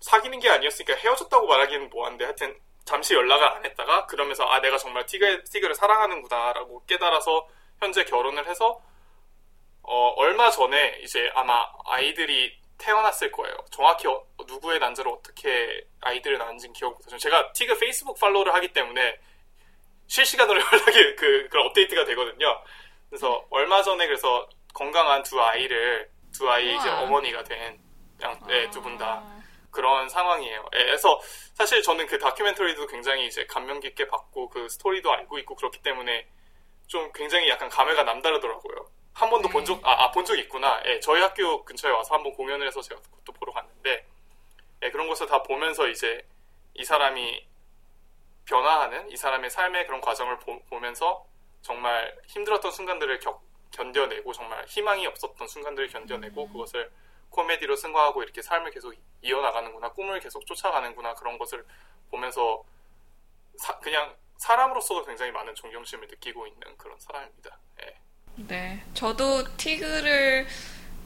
사귀는 0.01 0.39
게 0.39 0.49
아니었으니까 0.49 0.95
헤어졌다고 0.95 1.47
말하기는 1.47 1.89
뭐한데 1.89 2.25
하여튼 2.25 2.57
잠시 2.85 3.13
연락을 3.13 3.45
안 3.47 3.65
했다가 3.65 4.05
그러면서 4.05 4.45
아 4.45 4.59
내가 4.61 4.77
정말 4.77 5.05
티그, 5.05 5.43
티그를 5.45 5.75
사랑하는구나라고 5.75 6.85
깨달아서 6.85 7.47
현재 7.79 8.03
결혼을 8.05 8.47
해서 8.47 8.81
어, 9.83 10.13
얼마 10.17 10.49
전에 10.49 10.99
이제 11.01 11.29
아마 11.35 11.65
아이들이 11.85 12.57
태어났을 12.77 13.31
거예요. 13.31 13.55
정확히 13.71 14.07
어- 14.07 14.25
누구의 14.47 14.79
난자로 14.79 15.13
어떻게 15.13 15.85
아이들을 16.01 16.37
낳은지는 16.37 16.73
기억 16.73 16.93
못하지만 16.93 17.19
제가 17.19 17.51
티그 17.53 17.77
페이스북 17.79 18.19
팔로우를 18.19 18.53
하기 18.55 18.71
때문에 18.73 19.17
실시간으로 20.07 20.59
연락이 20.71 21.15
그 21.15 21.47
그런 21.49 21.67
업데이트가 21.67 22.05
되거든요. 22.05 22.61
그래서 23.09 23.45
얼마 23.49 23.81
전에 23.81 24.05
그래서 24.05 24.47
건강한 24.73 25.23
두 25.23 25.41
아이를 25.41 26.09
두 26.33 26.49
아이 26.49 26.75
이제. 26.75 26.89
어머니가 26.89 27.43
된 27.43 27.79
양, 28.21 28.39
네, 28.47 28.69
두분다 28.69 29.05
아, 29.05 29.36
그런 29.77 30.09
상황이에요. 30.09 30.65
예, 30.73 30.85
그래서 30.85 31.19
사실 31.53 31.83
저는 31.83 32.07
그 32.07 32.17
다큐멘터리도 32.17 32.87
굉장히 32.87 33.27
이제 33.27 33.45
감명 33.45 33.79
깊게 33.79 34.07
봤고 34.07 34.49
그 34.49 34.67
스토리도 34.67 35.11
알고 35.13 35.37
있고 35.37 35.55
그렇기 35.55 35.83
때문에 35.83 36.27
좀 36.87 37.11
굉장히 37.13 37.47
약간 37.47 37.69
감회가 37.69 38.01
남다르더라고요. 38.01 38.89
한 39.13 39.29
번도 39.29 39.47
네. 39.49 39.53
본 39.53 39.65
적, 39.65 39.79
아, 39.85 40.05
아, 40.05 40.11
본 40.11 40.25
적 40.25 40.35
있구나. 40.39 40.81
예, 40.85 40.99
저희 40.99 41.21
학교 41.21 41.63
근처에 41.63 41.91
와서 41.91 42.15
한 42.15 42.23
번 42.23 42.33
공연을 42.33 42.65
해서 42.65 42.81
제가 42.81 42.99
그것도 43.01 43.33
보러 43.33 43.53
갔는데, 43.53 44.03
예, 44.81 44.89
그런 44.89 45.07
것을 45.07 45.27
다 45.27 45.43
보면서 45.43 45.87
이제 45.87 46.25
이 46.73 46.83
사람이 46.83 47.45
변화하는 48.45 49.11
이 49.11 49.17
사람의 49.17 49.51
삶의 49.51 49.85
그런 49.85 50.01
과정을 50.01 50.39
보, 50.39 50.59
보면서 50.65 51.23
정말 51.61 52.15
힘들었던 52.27 52.71
순간들을 52.71 53.19
겪, 53.19 53.43
견뎌내고 53.71 54.33
정말 54.33 54.65
희망이 54.65 55.05
없었던 55.05 55.47
순간들을 55.47 55.89
견뎌내고 55.89 56.47
그것을 56.49 56.89
코미디로 57.29 57.75
승화하고 57.75 58.23
이렇게 58.23 58.41
삶을 58.41 58.71
계속 58.71 58.93
이어나가는구나 59.21 59.91
꿈을 59.93 60.19
계속 60.19 60.45
쫓아가는구나 60.45 61.13
그런 61.15 61.37
것을 61.37 61.65
보면서 62.09 62.63
사- 63.57 63.77
그냥 63.79 64.15
사람으로서도 64.37 65.05
굉장히 65.05 65.31
많은 65.31 65.55
존경심을 65.55 66.07
느끼고 66.07 66.47
있는 66.47 66.77
그런 66.77 66.99
사람입니다. 66.99 67.57
예. 67.83 67.95
네. 68.35 68.83
저도 68.93 69.55
티그를 69.57 70.47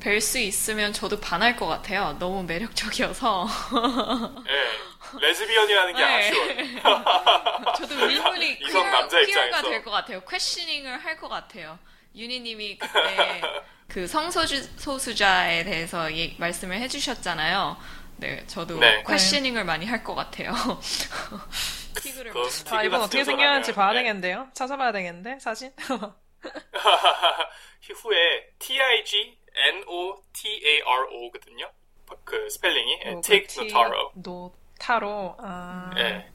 뵐 0.01 0.19
수 0.19 0.39
있으면 0.39 0.91
저도 0.93 1.19
반할 1.19 1.55
것 1.55 1.67
같아요. 1.67 2.15
너무 2.19 2.43
매력적이어서. 2.43 3.47
예. 4.49 5.19
레즈비언이라는 5.19 5.93
게 5.95 6.05
네. 6.05 6.29
아쉬워요. 6.29 6.53
저도 7.77 7.95
일분이 8.09 8.57
이성 8.61 8.83
남자 8.89 9.17
가 9.17 9.21
입장에서. 9.23 9.69
될 9.69 9.83
것 9.83 9.91
같아요. 9.91 10.21
퀘셔닝을 10.25 10.97
할 11.03 11.17
것 11.17 11.29
같아요. 11.29 11.77
유니님이 12.15 12.77
그때 12.77 13.41
그 13.91 14.07
성소수자에 14.07 15.65
대해서 15.65 16.15
예- 16.15 16.33
말씀을 16.37 16.77
해주셨잖아요. 16.79 17.75
네, 18.17 18.45
저도 18.47 18.79
네. 18.79 19.03
퀘셔닝을 19.05 19.65
많이 19.65 19.85
할 19.85 20.01
것 20.05 20.15
같아요. 20.15 20.53
티그를. 22.01 22.31
아, 22.31 22.33
티그가 22.47 23.03
어떻게 23.03 23.25
생겼는지 23.25 23.73
봐야 23.73 23.89
예. 23.91 23.95
되겠는데요? 23.95 24.47
찾아봐야 24.53 24.93
되겠는데, 24.93 25.39
사진? 25.39 25.73
후에 27.93 28.47
T-I-G 28.59 29.37
N-O-T-A-R-O거든요. 29.73 31.69
그 32.23 32.49
스펠링이 32.49 32.99
예, 33.05 33.09
어, 33.11 33.21
Tig 33.21 33.61
Notaro. 33.65 34.11
노타로. 34.15 35.35
아. 35.39 35.91
예. 35.97 36.29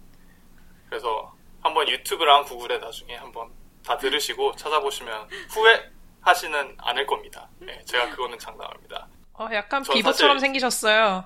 그래서 0.91 1.35
한번 1.63 1.89
유튜브랑 1.89 2.45
구글에 2.45 2.77
나중에 2.79 3.15
한번 3.17 3.51
다 3.83 3.97
들으시고 3.97 4.57
찾아보시면 4.57 5.29
후회 5.51 5.96
하시는 6.30 6.76
않을 6.80 7.06
겁니다. 7.06 7.49
예, 7.68 7.85
제가 7.85 8.11
그거는 8.11 8.37
장담합니다. 8.38 9.06
어, 9.35 9.49
약간 9.52 9.85
전 9.85 9.95
비버처럼 9.95 10.38
사실- 10.38 10.47
생기셨어요. 10.47 11.25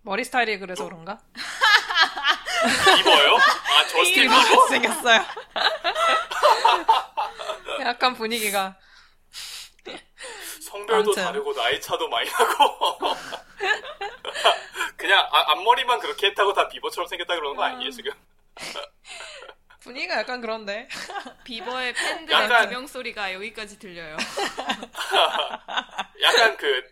머리 0.00 0.24
스타일이 0.24 0.58
그래서 0.58 0.84
그런가? 0.84 1.18
비버요? 2.96 3.36
아 3.36 3.86
저스틴 3.88 4.22
비버? 4.22 4.66
생겼어요. 4.68 5.20
약간 7.84 8.14
분위기가. 8.14 8.76
성별도 10.62 11.10
아무튼. 11.10 11.24
다르고 11.24 11.52
나이 11.54 11.78
차도 11.80 12.08
많이 12.08 12.30
나고 12.30 12.96
그냥 14.96 15.20
아- 15.30 15.50
앞머리만 15.52 15.98
그렇게 16.00 16.28
했다고 16.28 16.54
다 16.54 16.68
비버처럼 16.68 17.06
생겼다 17.08 17.34
그러는 17.34 17.56
거 17.56 17.64
아니에요 17.64 17.90
지금? 17.90 18.12
분위기가 19.82 20.18
약간 20.18 20.40
그런데. 20.40 20.88
비버의 21.44 21.92
팬들의 21.94 22.40
약간- 22.42 22.68
비명 22.68 22.86
소리가 22.86 23.32
여기까지 23.34 23.78
들려요. 23.78 24.16
약간 26.22 26.56
그 26.56 26.82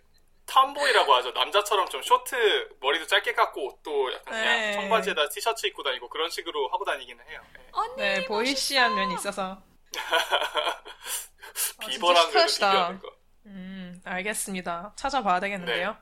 탐보이라고 0.47 1.15
하죠. 1.15 1.31
남자처럼 1.31 1.89
좀 1.89 2.03
쇼트 2.03 2.71
머리도 2.81 3.07
짧게 3.07 3.35
깎고 3.35 3.67
옷도 3.69 4.13
약간 4.13 4.25
그냥 4.35 4.59
네. 4.59 4.73
청바지에다 4.73 5.29
티셔츠 5.29 5.67
입고 5.67 5.85
다니고 5.85 6.09
그런 6.09 6.29
식으로 6.29 6.69
하고 6.73 6.85
다니기는 6.85 7.25
해요. 7.29 7.41
예. 7.57 7.69
언니 7.73 7.97
네, 7.97 8.25
보이시한 8.25 8.95
면이 8.97 9.15
있어서. 9.15 9.63
비버랑 11.89 12.15
그래도 12.15 12.29
축하하시다. 12.33 12.71
비교하는 12.71 13.01
거. 13.01 13.09
음, 13.47 14.01
알겠습니다. 14.05 14.93
찾아봐야 14.97 15.41
되겠는데요. 15.41 15.97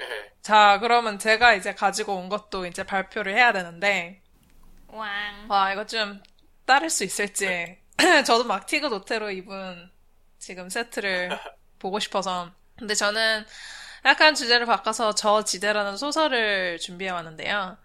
예. 0.00 0.32
자, 0.42 0.78
그러면 0.80 1.18
제가 1.18 1.54
이제 1.54 1.74
가지고 1.74 2.16
온 2.16 2.28
것도 2.28 2.66
이제 2.66 2.84
발표를 2.84 3.34
해야 3.34 3.52
되는데, 3.52 4.22
왕. 4.92 5.46
와, 5.48 5.72
이거 5.72 5.86
좀 5.86 6.22
따를 6.66 6.90
수 6.90 7.04
있을지. 7.04 7.78
저도 8.26 8.44
막 8.44 8.66
티그 8.66 8.86
노테로 8.86 9.30
입은 9.30 9.90
지금 10.38 10.68
세트를 10.68 11.38
보고 11.78 11.98
싶어서. 11.98 12.50
근데 12.76 12.94
저는 12.94 13.44
약간 14.04 14.34
주제를 14.34 14.66
바꿔서 14.66 15.14
저 15.14 15.44
지대라는 15.44 15.96
소설을 15.96 16.78
준비해 16.78 17.10
왔는데요. 17.10 17.76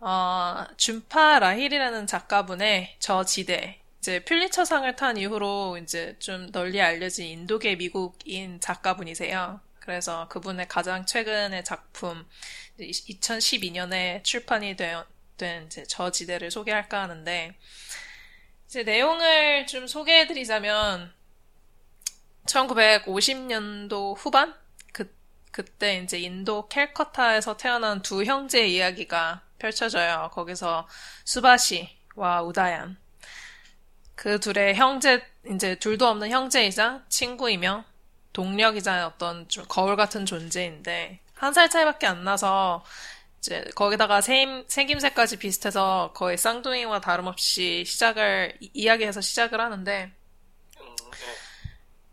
어, 0.00 0.64
준파 0.76 1.38
라힐이라는 1.38 2.06
작가분의 2.06 2.96
저 2.98 3.24
지대. 3.24 3.80
이제 3.98 4.22
퓰리처상을 4.24 4.96
탄 4.96 5.16
이후로 5.16 5.78
이제 5.78 6.16
좀 6.18 6.50
널리 6.50 6.82
알려진 6.82 7.26
인도계 7.26 7.76
미국인 7.76 8.60
작가분이세요. 8.60 9.60
그래서 9.80 10.28
그분의 10.28 10.68
가장 10.68 11.06
최근의 11.06 11.64
작품, 11.64 12.26
2012년에 12.78 14.24
출판이 14.24 14.76
된, 14.76 15.02
된 15.36 15.66
이제 15.66 15.84
저 15.88 16.10
지대를 16.10 16.50
소개할까 16.50 17.02
하는데, 17.02 17.54
이제 18.66 18.82
내용을 18.82 19.66
좀 19.66 19.86
소개해드리자면, 19.86 21.12
1950년도 22.46 24.16
후반? 24.18 24.54
그, 24.92 25.12
그때 25.50 25.98
이제 25.98 26.18
인도 26.18 26.68
캘커타에서 26.68 27.56
태어난 27.56 28.02
두 28.02 28.24
형제 28.24 28.66
이야기가 28.66 29.42
펼쳐져요. 29.58 30.30
거기서 30.32 30.86
수바시와 31.24 32.42
우다얀. 32.42 32.98
그 34.14 34.38
둘의 34.40 34.74
형제, 34.76 35.24
이제 35.50 35.74
둘도 35.76 36.06
없는 36.06 36.30
형제이자 36.30 37.04
친구이며 37.08 37.84
동력이자 38.32 39.06
어떤 39.06 39.48
좀 39.48 39.64
거울 39.68 39.96
같은 39.96 40.26
존재인데, 40.26 41.20
한 41.34 41.52
살 41.52 41.68
차이밖에 41.68 42.06
안 42.06 42.24
나서 42.24 42.84
이제 43.44 43.62
거기다가 43.74 44.22
생, 44.22 44.64
생김새까지 44.68 45.36
비슷해서 45.36 46.12
거의 46.14 46.38
쌍둥이와 46.38 47.02
다름없이 47.02 47.84
시작을 47.84 48.56
이- 48.60 48.70
이야기해서 48.72 49.20
시작을 49.20 49.60
하는데. 49.60 50.10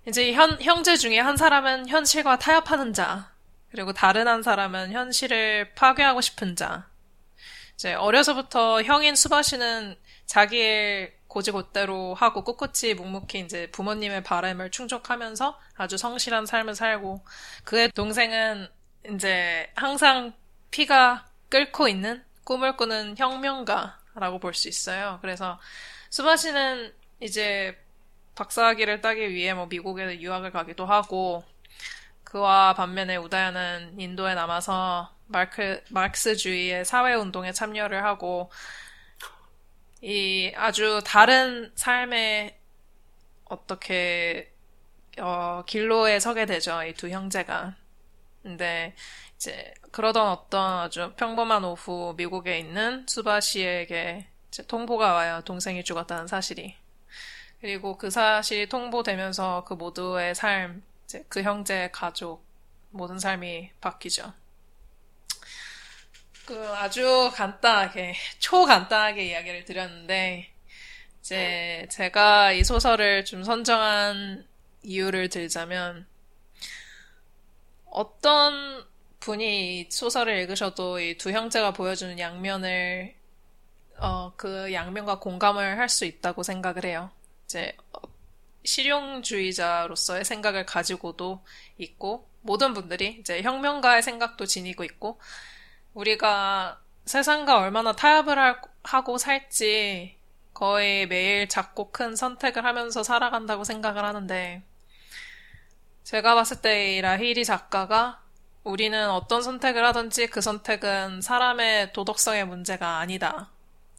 이제 0.06 0.34
현, 0.34 0.62
형제 0.62 0.98
중에 0.98 1.20
한 1.20 1.38
사람은 1.38 1.88
현실과 1.88 2.38
타협하는 2.38 2.92
자 2.92 3.32
그리고 3.70 3.94
다른 3.94 4.28
한 4.28 4.44
사람은 4.44 4.92
현실을 4.92 5.74
파괴하고 5.76 6.20
싶은 6.20 6.56
자 6.58 6.90
이제 7.76 7.94
어려서부터 7.94 8.82
형인 8.82 9.16
수바시는 9.16 9.96
자기 10.26 10.58
일 10.58 11.14
고지곧대로 11.28 12.14
하고 12.16 12.44
꿋꿋이 12.44 12.96
묵묵히 12.96 13.40
이제 13.40 13.72
부모님의 13.72 14.24
바람을 14.24 14.70
충족하면서 14.72 15.58
아주 15.76 15.98
성실한 15.98 16.46
삶을 16.46 16.76
살고 16.76 17.24
그의 17.64 17.90
동생은 17.92 18.68
이제 19.14 19.72
항상 19.76 20.34
피가 20.72 21.28
끓고 21.50 21.88
있는 21.88 22.24
꿈을 22.44 22.78
꾸는 22.78 23.18
혁명가라고 23.18 24.40
볼 24.40 24.54
수 24.54 24.68
있어요. 24.70 25.20
그래서 25.22 25.60
수바시는 26.10 26.94
이제 27.22 27.78
박사학위를 28.36 29.02
따기 29.02 29.30
위해 29.32 29.54
뭐 29.54 29.68
미국에 29.68 30.20
유학을 30.22 30.52
가기도 30.52 30.86
하고 30.86 31.44
그와 32.24 32.74
반면에 32.76 33.18
우다야는 33.18 34.00
인도에 34.00 34.36
남아서 34.36 35.14
마크, 35.28 35.82
마르크스주의의 35.90 36.86
사회운동에 36.86 37.52
참여를 37.54 38.04
하고 38.06 38.52
이 40.02 40.52
아주 40.56 41.02
다른 41.06 41.72
삶에 41.76 42.60
어떻게 43.46 44.52
어, 45.20 45.64
길로에 45.68 46.20
서게 46.20 46.46
되죠. 46.46 46.84
이 46.84 46.94
두 46.96 47.10
형제가. 47.10 47.76
근데 48.44 48.96
이제 49.42 49.74
그러던 49.92 50.28
어떤 50.28 50.82
아주 50.82 51.14
평범한 51.16 51.64
오후 51.64 52.14
미국에 52.16 52.60
있는 52.60 53.08
수바시에게 53.10 54.28
이제 54.48 54.68
통보가 54.68 55.14
와요. 55.14 55.42
동생이 55.44 55.84
죽었다는 55.84 56.28
사실이. 56.28 56.76
그리고 57.60 57.98
그 57.98 58.12
사실이 58.12 58.70
통보되면서 58.70 59.64
그 59.68 59.74
모두의 59.74 60.36
삶, 60.36 60.84
그 61.28 61.42
형제 61.42 61.90
가족 61.92 62.46
모든 62.92 63.18
삶이 63.18 63.72
바뀌죠. 63.82 64.32
그 66.46 66.64
아주 66.76 67.32
간단하게 67.34 68.14
초간단하게 68.38 69.26
이야기를 69.26 69.66
드렸는데 69.66 70.52
이제 71.20 71.88
제가 71.90 72.52
이 72.52 72.64
소설을 72.64 73.26
좀 73.26 73.44
선정한 73.44 74.48
이유를 74.84 75.30
들자면 75.30 76.06
어떤 77.86 78.91
분이 79.22 79.82
이 79.82 79.90
소설을 79.92 80.38
읽으셔도 80.40 81.00
이 81.00 81.18
두 81.18 81.32
형제가 81.32 81.72
보여주는 81.74 82.18
양면을 82.20 83.16
어, 84.00 84.34
그 84.36 84.74
양면과 84.74 85.20
공감을 85.20 85.78
할 85.80 85.90
수 85.90 86.06
있다고 86.06 86.44
생각을 86.44 86.86
해요. 86.86 87.12
이제 87.46 87.78
어, 87.94 88.00
실용주의자로서의 88.66 90.26
생각을 90.26 90.66
가지고도 90.66 91.44
있고 91.78 92.28
모든 92.42 92.74
분들이 92.74 93.18
이제 93.20 93.42
혁명가의 93.42 94.02
생각도 94.04 94.46
지니고 94.46 94.84
있고 94.84 95.20
우리가 95.94 96.82
세상과 97.06 97.60
얼마나 97.60 97.94
타협을 97.94 98.38
할- 98.40 98.62
하고 98.84 99.18
살지 99.18 100.18
거의 100.54 101.08
매일 101.08 101.48
작고 101.50 101.92
큰 101.92 102.16
선택을 102.16 102.66
하면서 102.66 103.04
살아간다고 103.04 103.64
생각을 103.64 104.04
하는데 104.06 104.64
제가 106.04 106.36
봤을 106.36 106.62
때 106.62 106.98
이 106.98 107.02
라히리 107.02 107.46
작가가 107.46 108.21
우리는 108.64 109.10
어떤 109.10 109.42
선택을 109.42 109.84
하든지 109.86 110.28
그 110.28 110.42
선택은 110.42 111.22
사람의 111.22 111.94
도덕성의 111.94 112.46
문제가 112.46 112.98
아니다. 113.00 113.50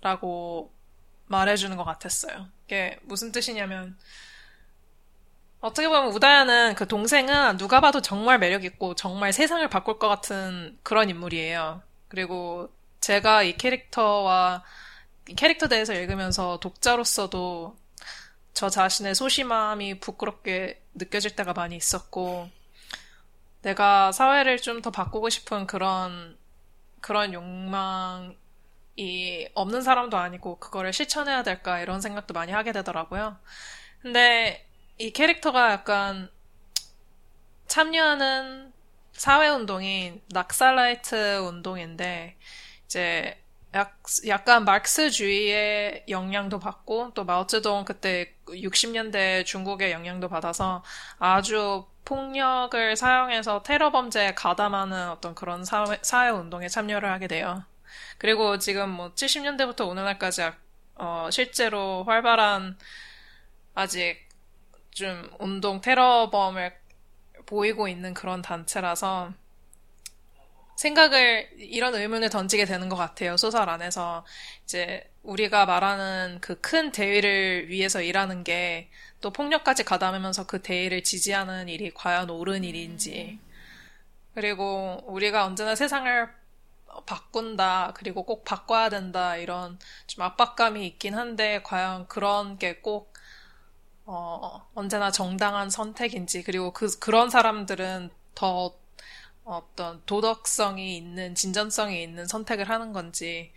라고 0.00 0.72
말해주는 1.26 1.76
것 1.76 1.84
같았어요. 1.84 2.48
이게 2.66 2.98
무슨 3.02 3.32
뜻이냐면 3.32 3.96
어떻게 5.60 5.88
보면 5.88 6.12
우다야는 6.12 6.74
그 6.74 6.88
동생은 6.88 7.56
누가 7.56 7.80
봐도 7.80 8.02
정말 8.02 8.38
매력있고 8.38 8.94
정말 8.94 9.32
세상을 9.32 9.66
바꿀 9.68 9.98
것 9.98 10.08
같은 10.08 10.76
그런 10.82 11.08
인물이에요. 11.08 11.82
그리고 12.08 12.68
제가 13.00 13.44
이 13.44 13.56
캐릭터와 13.56 14.64
이 15.28 15.34
캐릭터 15.34 15.68
대해서 15.68 15.94
읽으면서 15.94 16.58
독자로서도 16.58 17.76
저 18.54 18.68
자신의 18.68 19.14
소심함이 19.14 20.00
부끄럽게 20.00 20.82
느껴질 20.94 21.36
때가 21.36 21.52
많이 21.52 21.76
있었고 21.76 22.50
내가 23.62 24.12
사회를 24.12 24.58
좀 24.60 24.82
더 24.82 24.90
바꾸고 24.90 25.30
싶은 25.30 25.66
그런 25.66 26.38
그런 27.00 27.32
욕망이 27.34 28.36
없는 29.54 29.82
사람도 29.82 30.16
아니고 30.18 30.58
그거를 30.58 30.92
실천해야 30.92 31.42
될까 31.42 31.80
이런 31.80 32.00
생각도 32.00 32.34
많이 32.34 32.52
하게 32.52 32.72
되더라고요. 32.72 33.38
근데 34.02 34.66
이 34.98 35.12
캐릭터가 35.12 35.72
약간 35.72 36.30
참여하는 37.66 38.72
사회 39.12 39.48
운동이 39.48 40.20
낙살라이트 40.30 41.38
운동인데 41.38 42.36
이제 42.86 43.38
약, 43.74 44.02
약간 44.26 44.64
마크스주의의 44.64 46.04
영향도 46.08 46.58
받고 46.58 47.12
또 47.14 47.24
마오쩌둥 47.24 47.84
그때 47.84 48.34
60년대 48.52 49.44
중국의 49.44 49.92
영향도 49.92 50.28
받아서 50.28 50.82
아주 51.18 51.86
폭력을 52.04 52.96
사용해서 52.96 53.62
테러 53.62 53.90
범죄에 53.90 54.34
가담하는 54.34 55.10
어떤 55.10 55.34
그런 55.34 55.64
사회, 55.64 55.98
사회 56.02 56.30
운동에 56.30 56.68
참여를 56.68 57.10
하게 57.10 57.28
돼요. 57.28 57.64
그리고 58.18 58.58
지금 58.58 58.90
뭐 58.90 59.12
70년대부터 59.14 59.88
오늘날까지 59.88 60.50
어, 60.96 61.28
실제로 61.30 62.04
활발한 62.04 62.78
아직 63.74 64.28
좀 64.90 65.30
운동 65.38 65.80
테러범을 65.80 66.74
보이고 67.46 67.88
있는 67.88 68.14
그런 68.14 68.42
단체라서 68.42 69.32
생각을 70.76 71.50
이런 71.58 71.94
의문을 71.94 72.30
던지게 72.30 72.64
되는 72.64 72.88
것 72.88 72.96
같아요 72.96 73.36
소설 73.36 73.68
안에서 73.68 74.24
이제 74.64 75.11
우리가 75.22 75.66
말하는 75.66 76.38
그 76.40 76.60
큰 76.60 76.92
대의를 76.92 77.68
위해서 77.68 78.02
일하는 78.02 78.44
게 78.44 78.90
또 79.20 79.30
폭력까지 79.32 79.84
가담하면서 79.84 80.46
그 80.48 80.62
대의를 80.62 81.04
지지하는 81.04 81.68
일이 81.68 81.92
과연 81.94 82.28
옳은 82.30 82.64
일인지. 82.64 83.38
그리고 84.34 85.02
우리가 85.06 85.46
언제나 85.46 85.74
세상을 85.74 86.28
바꾼다 87.06 87.92
그리고 87.96 88.24
꼭 88.24 88.44
바꿔야 88.44 88.88
된다 88.90 89.36
이런 89.36 89.78
좀 90.06 90.24
압박감이 90.24 90.86
있긴 90.86 91.14
한데 91.14 91.62
과연 91.64 92.08
그런 92.08 92.58
게꼭 92.58 93.12
어, 94.04 94.66
언제나 94.74 95.10
정당한 95.10 95.70
선택인지, 95.70 96.42
그리고 96.42 96.72
그, 96.72 96.98
그런 96.98 97.30
사람들은 97.30 98.10
더 98.34 98.74
어떤 99.44 100.02
도덕성이 100.06 100.96
있는, 100.96 101.34
진전성이 101.34 102.02
있는 102.02 102.26
선택을 102.26 102.68
하는 102.70 102.92
건지, 102.92 103.52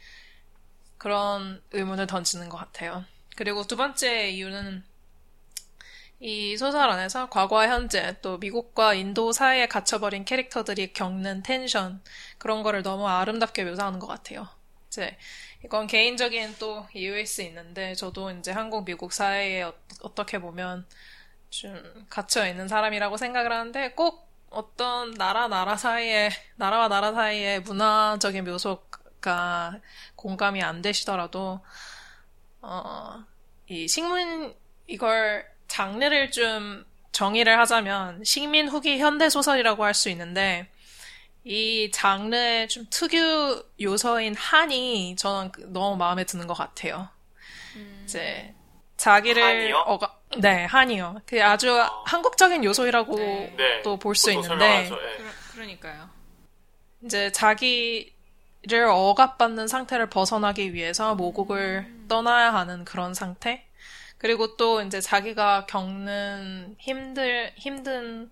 그런 1.06 1.62
의문을 1.72 2.08
던지는 2.08 2.50
것 2.50 2.58
같아요. 2.58 3.06
그리고 3.36 3.62
두 3.68 3.78
번째 3.78 4.32
이유는 4.32 4.84
이 6.20 6.58
소설 6.58 6.90
안에서 6.90 7.30
과거와 7.30 7.68
현재 7.68 8.18
또 8.24 8.40
미국과 8.40 8.96
인도 8.96 9.32
사이에 9.32 9.68
갇혀버린 9.68 10.26
캐릭터들이 10.26 10.94
겪는 10.94 11.44
텐션 11.44 12.02
그런 12.40 12.64
거를 12.64 12.82
너무 12.82 13.08
아름답게 13.08 13.66
묘사하는 13.66 14.00
것 14.00 14.08
같아요. 14.08 14.48
이제 14.88 15.16
이건 15.64 15.86
개인적인 15.86 16.56
또 16.58 16.88
이유일 16.96 17.28
수 17.28 17.44
있는데 17.44 17.94
저도 17.94 18.32
이제 18.32 18.52
한국 18.52 18.84
미국 18.84 19.14
사회에 19.14 19.62
어, 19.62 19.76
떻게 20.16 20.40
보면 20.40 20.88
좀 21.52 22.08
갇혀 22.10 22.48
있는 22.48 22.68
사람이라고 22.68 23.18
생각을 23.18 23.52
하는데 23.52 23.92
꼭 23.92 24.28
어떤 24.50 25.12
나라 25.12 25.48
나라 25.48 25.78
사이에 25.78 26.32
나라와 26.56 26.88
나라 26.88 27.14
사이에 27.14 27.60
문화적인 27.60 28.44
묘소 28.44 28.82
가 29.26 29.80
공감이 30.16 30.62
안 30.62 30.82
되시더라도 30.82 31.60
어, 32.62 33.24
이 33.68 33.88
식문 33.88 34.54
이걸 34.88 35.46
장르를 35.68 36.32
좀 36.32 36.86
정의를 37.12 37.58
하자면 37.60 38.24
식민 38.24 38.68
후기 38.68 39.00
현대 39.00 39.30
소설이라고 39.30 39.84
할 39.84 39.94
수 39.94 40.10
있는데 40.10 40.70
이 41.44 41.92
장르의 41.92 42.68
좀 42.70 42.86
특유 42.90 43.64
요소인 43.80 44.36
한이 44.36 45.16
저는 45.16 45.52
그 45.52 45.62
너무 45.72 45.96
마음에 45.96 46.24
드는 46.24 46.48
것 46.48 46.54
같아요. 46.56 47.08
음. 47.76 48.02
이제 48.06 48.54
자기를 48.98 49.44
한이요? 49.44 49.78
어가 49.78 50.20
네 50.40 50.66
한이요. 50.66 51.22
그 51.26 51.44
아주 51.44 51.72
어. 51.80 52.04
한국적인 52.06 52.64
요소라고 52.64 53.16
네. 53.18 53.82
또 53.84 53.98
볼 53.98 54.16
수 54.16 54.32
있는데 54.32 54.90
네. 54.90 54.90
그러, 55.54 55.66
니까요 55.66 56.10
이제 57.04 57.32
자기 57.32 58.15
를 58.68 58.86
억압받는 58.86 59.68
상태를 59.68 60.10
벗어나기 60.10 60.74
위해서 60.74 61.14
모국을 61.14 61.86
음. 61.88 62.06
떠나야 62.08 62.52
하는 62.54 62.84
그런 62.84 63.14
상태. 63.14 63.64
그리고 64.18 64.58
또 64.58 64.82
이제 64.82 65.00
자기가 65.02 65.68
겪는 65.68 66.76
힘들 66.80 67.54
힘든 67.58 68.32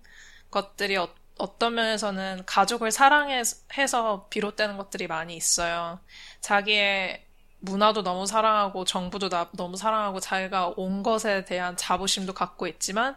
것들이 0.50 0.96
어, 0.96 1.08
어떤 1.38 1.74
면에서는 1.74 2.42
가족을 2.46 2.90
사랑해서 2.90 4.26
비롯되는 4.28 4.76
것들이 4.76 5.06
많이 5.06 5.36
있어요. 5.36 6.00
자기의 6.40 7.24
문화도 7.60 8.02
너무 8.02 8.26
사랑하고 8.26 8.84
정부도 8.84 9.28
나, 9.28 9.48
너무 9.52 9.76
사랑하고 9.76 10.18
자기가 10.18 10.74
온 10.76 11.04
것에 11.04 11.44
대한 11.44 11.76
자부심도 11.76 12.34
갖고 12.34 12.66
있지만 12.66 13.16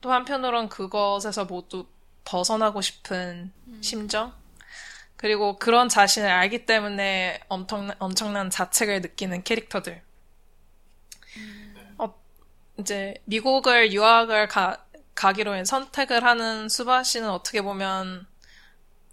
또 0.00 0.12
한편으론 0.12 0.68
그것에서 0.68 1.46
모두 1.46 1.86
벗어나고 2.24 2.80
싶은 2.80 3.52
음. 3.66 3.82
심정 3.82 4.32
그리고 5.18 5.58
그런 5.58 5.88
자신을 5.88 6.30
알기 6.30 6.64
때문에 6.64 7.40
엄청난, 7.48 7.96
엄청난 7.98 8.50
자책을 8.50 9.00
느끼는 9.02 9.42
캐릭터들. 9.42 10.00
음. 11.36 11.94
어, 11.98 12.14
이제 12.78 13.14
미국을 13.24 13.92
유학을 13.92 14.46
가, 14.46 14.86
가기로 15.16 15.64
선택을 15.64 16.22
하는 16.22 16.68
수바 16.68 17.02
씨는 17.02 17.28
어떻게 17.28 17.62
보면 17.62 18.28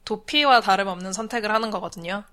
도피와 0.05 0.61
다름없는 0.61 1.11
선택을 1.11 1.51
하는 1.51 1.71
거거든요. 1.71 2.23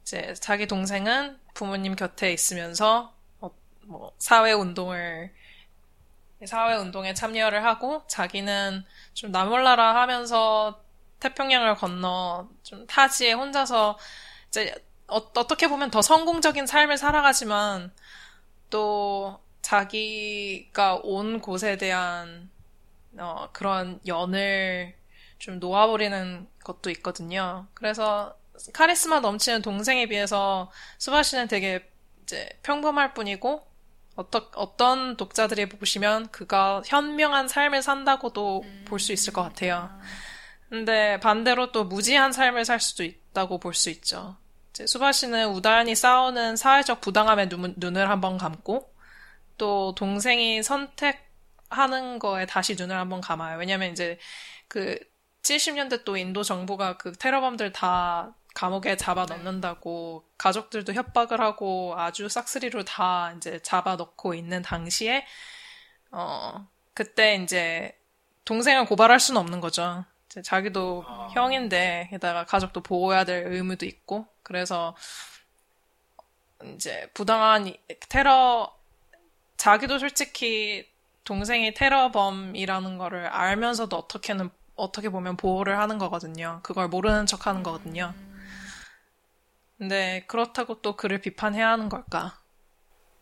이제 0.00 0.32
자기 0.40 0.66
동생은 0.66 1.38
부모님 1.52 1.96
곁에 1.96 2.32
있으면서 2.32 3.12
어, 3.40 3.50
뭐 3.82 4.12
사회 4.18 4.52
운동을 4.52 5.30
사회 6.46 6.74
운동에 6.76 7.12
참여를 7.12 7.64
하고 7.64 8.02
자기는 8.08 8.82
좀 9.12 9.30
나몰라라 9.30 9.94
하면서 10.00 10.83
태평양을 11.20 11.76
건너 11.76 12.48
좀 12.62 12.86
타지에 12.86 13.32
혼자서 13.32 13.98
이제 14.48 14.74
어, 15.08 15.16
어떻게 15.16 15.68
보면 15.68 15.90
더 15.90 16.02
성공적인 16.02 16.66
삶을 16.66 16.96
살아가지만 16.96 17.92
또 18.70 19.38
자기가 19.62 21.00
온 21.02 21.40
곳에 21.40 21.76
대한 21.76 22.50
어, 23.18 23.48
그런 23.52 24.00
연을 24.06 24.94
좀 25.38 25.58
놓아버리는 25.58 26.48
것도 26.62 26.90
있거든요. 26.90 27.66
그래서 27.74 28.36
카리스마 28.72 29.20
넘치는 29.20 29.62
동생에 29.62 30.06
비해서 30.06 30.70
수바 30.98 31.22
씨는 31.22 31.48
되게 31.48 31.88
이제 32.22 32.48
평범할 32.62 33.14
뿐이고 33.14 33.66
어떠, 34.16 34.50
어떤 34.54 35.16
독자들이 35.16 35.68
보시면 35.68 36.28
그가 36.30 36.82
현명한 36.86 37.48
삶을 37.48 37.82
산다고도 37.82 38.62
음. 38.62 38.84
볼수 38.86 39.12
있을 39.12 39.32
것 39.32 39.42
같아요. 39.42 39.90
근데 40.68 41.20
반대로 41.20 41.72
또 41.72 41.84
무지한 41.84 42.32
삶을 42.32 42.64
살 42.64 42.80
수도 42.80 43.04
있다고 43.04 43.58
볼 43.60 43.74
수 43.74 43.90
있죠. 43.90 44.36
이제 44.70 44.86
수바 44.86 45.12
씨는 45.12 45.50
우다연히 45.50 45.94
싸우는 45.94 46.56
사회적 46.56 47.00
부당함에 47.00 47.48
눈, 47.48 47.74
눈을 47.76 48.10
한번 48.10 48.38
감고 48.38 48.92
또 49.56 49.94
동생이 49.94 50.62
선택 50.62 51.30
하는 51.70 52.18
거에 52.18 52.46
다시 52.46 52.74
눈을 52.74 52.96
한번 52.96 53.20
감아요. 53.20 53.58
왜냐면 53.58 53.92
이제 53.92 54.18
그 54.68 54.98
70년대 55.42 56.04
또 56.04 56.16
인도 56.16 56.42
정부가 56.42 56.96
그 56.96 57.12
테러범들 57.12 57.72
다 57.72 58.34
감옥에 58.54 58.96
잡아 58.96 59.26
넣는다고 59.26 60.24
가족들도 60.38 60.92
협박을 60.94 61.40
하고 61.40 61.94
아주 61.96 62.28
싹쓸이로 62.28 62.84
다 62.84 63.32
이제 63.36 63.60
잡아 63.62 63.96
넣고 63.96 64.34
있는 64.34 64.62
당시에 64.62 65.24
어 66.10 66.66
그때 66.94 67.36
이제 67.36 67.96
동생을 68.44 68.86
고발할 68.86 69.20
수는 69.20 69.40
없는 69.40 69.60
거죠. 69.60 70.04
자기도 70.42 71.04
아. 71.06 71.28
형인데 71.32 72.08
게다가 72.10 72.44
가족도 72.44 72.82
보호해야 72.82 73.24
될 73.24 73.46
의무도 73.46 73.86
있고 73.86 74.26
그래서 74.42 74.96
이제 76.74 77.10
부당한 77.14 77.74
테러 78.08 78.74
자기도 79.56 79.98
솔직히 79.98 80.88
동생이 81.24 81.74
테러범이라는 81.74 82.98
거를 82.98 83.26
알면서도 83.26 83.96
어떻게는 83.96 84.50
어떻게 84.76 85.08
보면 85.08 85.36
보호를 85.36 85.78
하는 85.78 85.98
거거든요. 85.98 86.60
그걸 86.62 86.88
모르는 86.88 87.26
척 87.26 87.46
하는 87.46 87.62
거거든요. 87.62 88.12
근데 89.78 90.24
그렇다고 90.26 90.80
또 90.82 90.96
그를 90.96 91.20
비판해야 91.20 91.68
하는 91.68 91.88
걸까? 91.88 92.38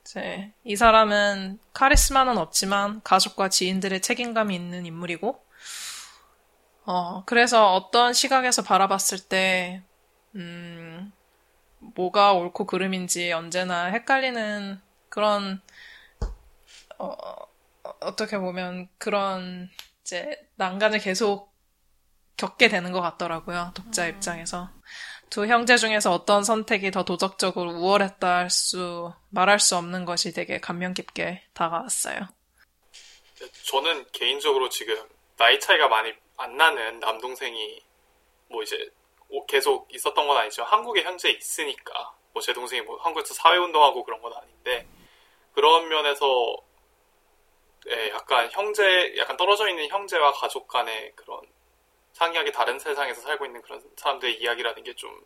이제 0.02 0.52
이 0.64 0.76
사람은 0.76 1.58
카리스마는 1.72 2.38
없지만 2.38 3.00
가족과 3.02 3.48
지인들의 3.48 4.00
책임감이 4.02 4.54
있는 4.54 4.84
인물이고, 4.84 5.44
어, 6.84 7.24
그래서 7.24 7.74
어떤 7.74 8.12
시각에서 8.12 8.62
바라봤을 8.62 9.28
때, 9.28 9.82
음, 10.34 11.12
뭐가 11.78 12.32
옳고 12.32 12.66
그름인지 12.66 13.32
언제나 13.32 13.86
헷갈리는 13.86 14.80
그런, 15.08 15.60
어, 16.98 17.16
어떻게 18.00 18.38
보면 18.38 18.88
그런 18.98 19.70
이제 20.02 20.48
난간을 20.56 20.98
계속 21.00 21.52
겪게 22.36 22.68
되는 22.68 22.92
것 22.92 23.00
같더라고요. 23.00 23.72
독자 23.74 24.06
입장에서. 24.06 24.70
두 25.30 25.46
형제 25.46 25.76
중에서 25.76 26.12
어떤 26.12 26.44
선택이 26.44 26.90
더 26.90 27.04
도덕적으로 27.04 27.70
우월했다 27.72 28.36
할 28.36 28.50
수, 28.50 29.12
말할 29.30 29.60
수 29.60 29.76
없는 29.76 30.04
것이 30.04 30.32
되게 30.32 30.58
감명 30.60 30.92
깊게 30.92 31.42
다가왔어요. 31.54 32.28
저는 33.64 34.06
개인적으로 34.12 34.68
지금 34.68 34.94
나이 35.38 35.58
차이가 35.58 35.88
많이 35.88 36.12
안 36.36 36.56
나는 36.56 36.98
남동생이 37.00 37.82
뭐 38.48 38.62
이제 38.62 38.90
계속 39.48 39.92
있었던 39.94 40.26
건 40.26 40.36
아니죠. 40.36 40.62
한국에 40.64 41.02
현재 41.02 41.30
있으니까. 41.30 42.14
뭐 42.32 42.42
제 42.42 42.52
동생이 42.52 42.80
뭐 42.82 42.96
한국에서 42.98 43.34
사회운동하고 43.34 44.04
그런 44.04 44.20
건 44.22 44.32
아닌데, 44.34 44.86
그런 45.54 45.88
면에서, 45.88 46.56
예, 47.88 48.08
약간 48.10 48.48
형제, 48.52 49.14
약간 49.18 49.36
떨어져 49.36 49.68
있는 49.68 49.88
형제와 49.88 50.32
가족 50.32 50.66
간의 50.68 51.12
그런 51.14 51.40
상이하게 52.14 52.52
다른 52.52 52.78
세상에서 52.78 53.20
살고 53.22 53.44
있는 53.46 53.60
그런 53.62 53.82
사람들의 53.96 54.40
이야기라는 54.40 54.82
게 54.84 54.94
좀 54.94 55.24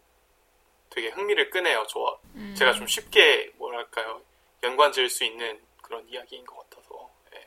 되게 0.90 1.08
흥미를 1.08 1.50
끄네요. 1.50 1.84
저, 1.88 2.18
음. 2.36 2.54
제가 2.56 2.72
좀 2.72 2.86
쉽게, 2.86 3.50
뭐랄까요, 3.56 4.22
연관 4.62 4.92
지을 4.92 5.08
수 5.08 5.24
있는 5.24 5.60
그런 5.82 6.08
이야기인 6.08 6.44
것 6.46 6.56
같아서. 6.70 7.10
예. 7.34 7.46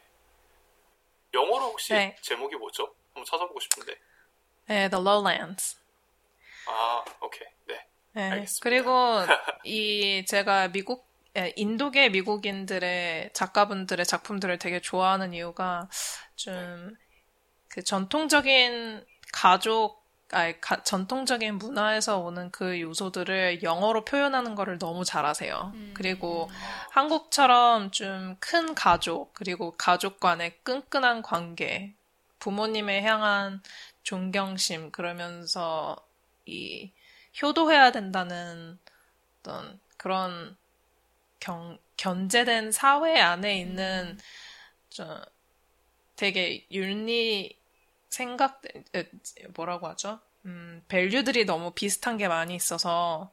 영어로 1.34 1.66
혹시 1.68 1.94
네. 1.94 2.16
제목이 2.22 2.56
뭐죠? 2.58 2.94
한번 3.20 3.26
찾아보고 3.26 3.60
싶은데. 3.60 3.94
네, 4.68 4.90
The 4.90 5.04
Lowlands. 5.04 5.78
아, 6.68 7.04
오케이. 7.22 7.48
네. 7.68 7.86
네. 8.14 8.30
알겠습니다. 8.32 8.64
그리고 8.64 9.20
이 9.66 10.26
제가 10.26 10.70
미국 10.70 11.08
예, 11.38 11.54
인도계 11.56 12.10
미국인들의 12.10 13.32
작가분들의 13.34 14.06
작품들을 14.06 14.58
되게 14.58 14.80
좋아하는 14.82 15.34
이유가 15.34 15.90
좀 16.36 16.98
그 17.70 17.84
전통적인 17.84 19.06
가족 19.32 20.00
아니, 20.32 20.60
가, 20.62 20.84
전통적인 20.84 21.58
문화에서 21.58 22.20
오는 22.20 22.52
그 22.52 22.80
요소들을 22.82 23.64
영어로 23.64 24.06
표현하는 24.06 24.54
거를 24.56 24.78
너무 24.78 25.04
잘하세요. 25.06 25.72
음. 25.74 25.94
그리고 25.96 26.50
한국처럼 26.92 27.92
좀 27.92 28.38
큰 28.40 28.76
가족, 28.76 29.34
그리고 29.34 29.72
가족 29.78 30.20
간의 30.20 30.58
끈끈한 30.64 31.22
관계, 31.24 31.96
부모님에 32.40 33.02
향한 33.02 33.62
존경심, 34.04 34.92
그러면서 34.92 35.96
이 36.46 36.92
효도해야 37.42 37.92
된다는 37.92 38.80
어떤 39.40 39.80
그런 39.98 40.58
경, 41.40 41.78
견제된 41.98 42.72
사회 42.72 43.20
안에 43.20 43.60
있는 43.60 44.18
저 44.90 45.24
되게 46.16 46.66
윤리 46.72 47.58
생각 48.10 48.62
뭐라고 49.56 49.88
하죠? 49.90 50.20
음, 50.46 50.84
밸류들이 50.88 51.46
너무 51.46 51.72
비슷한 51.72 52.18
게 52.18 52.28
많이 52.28 52.56
있어서 52.56 53.32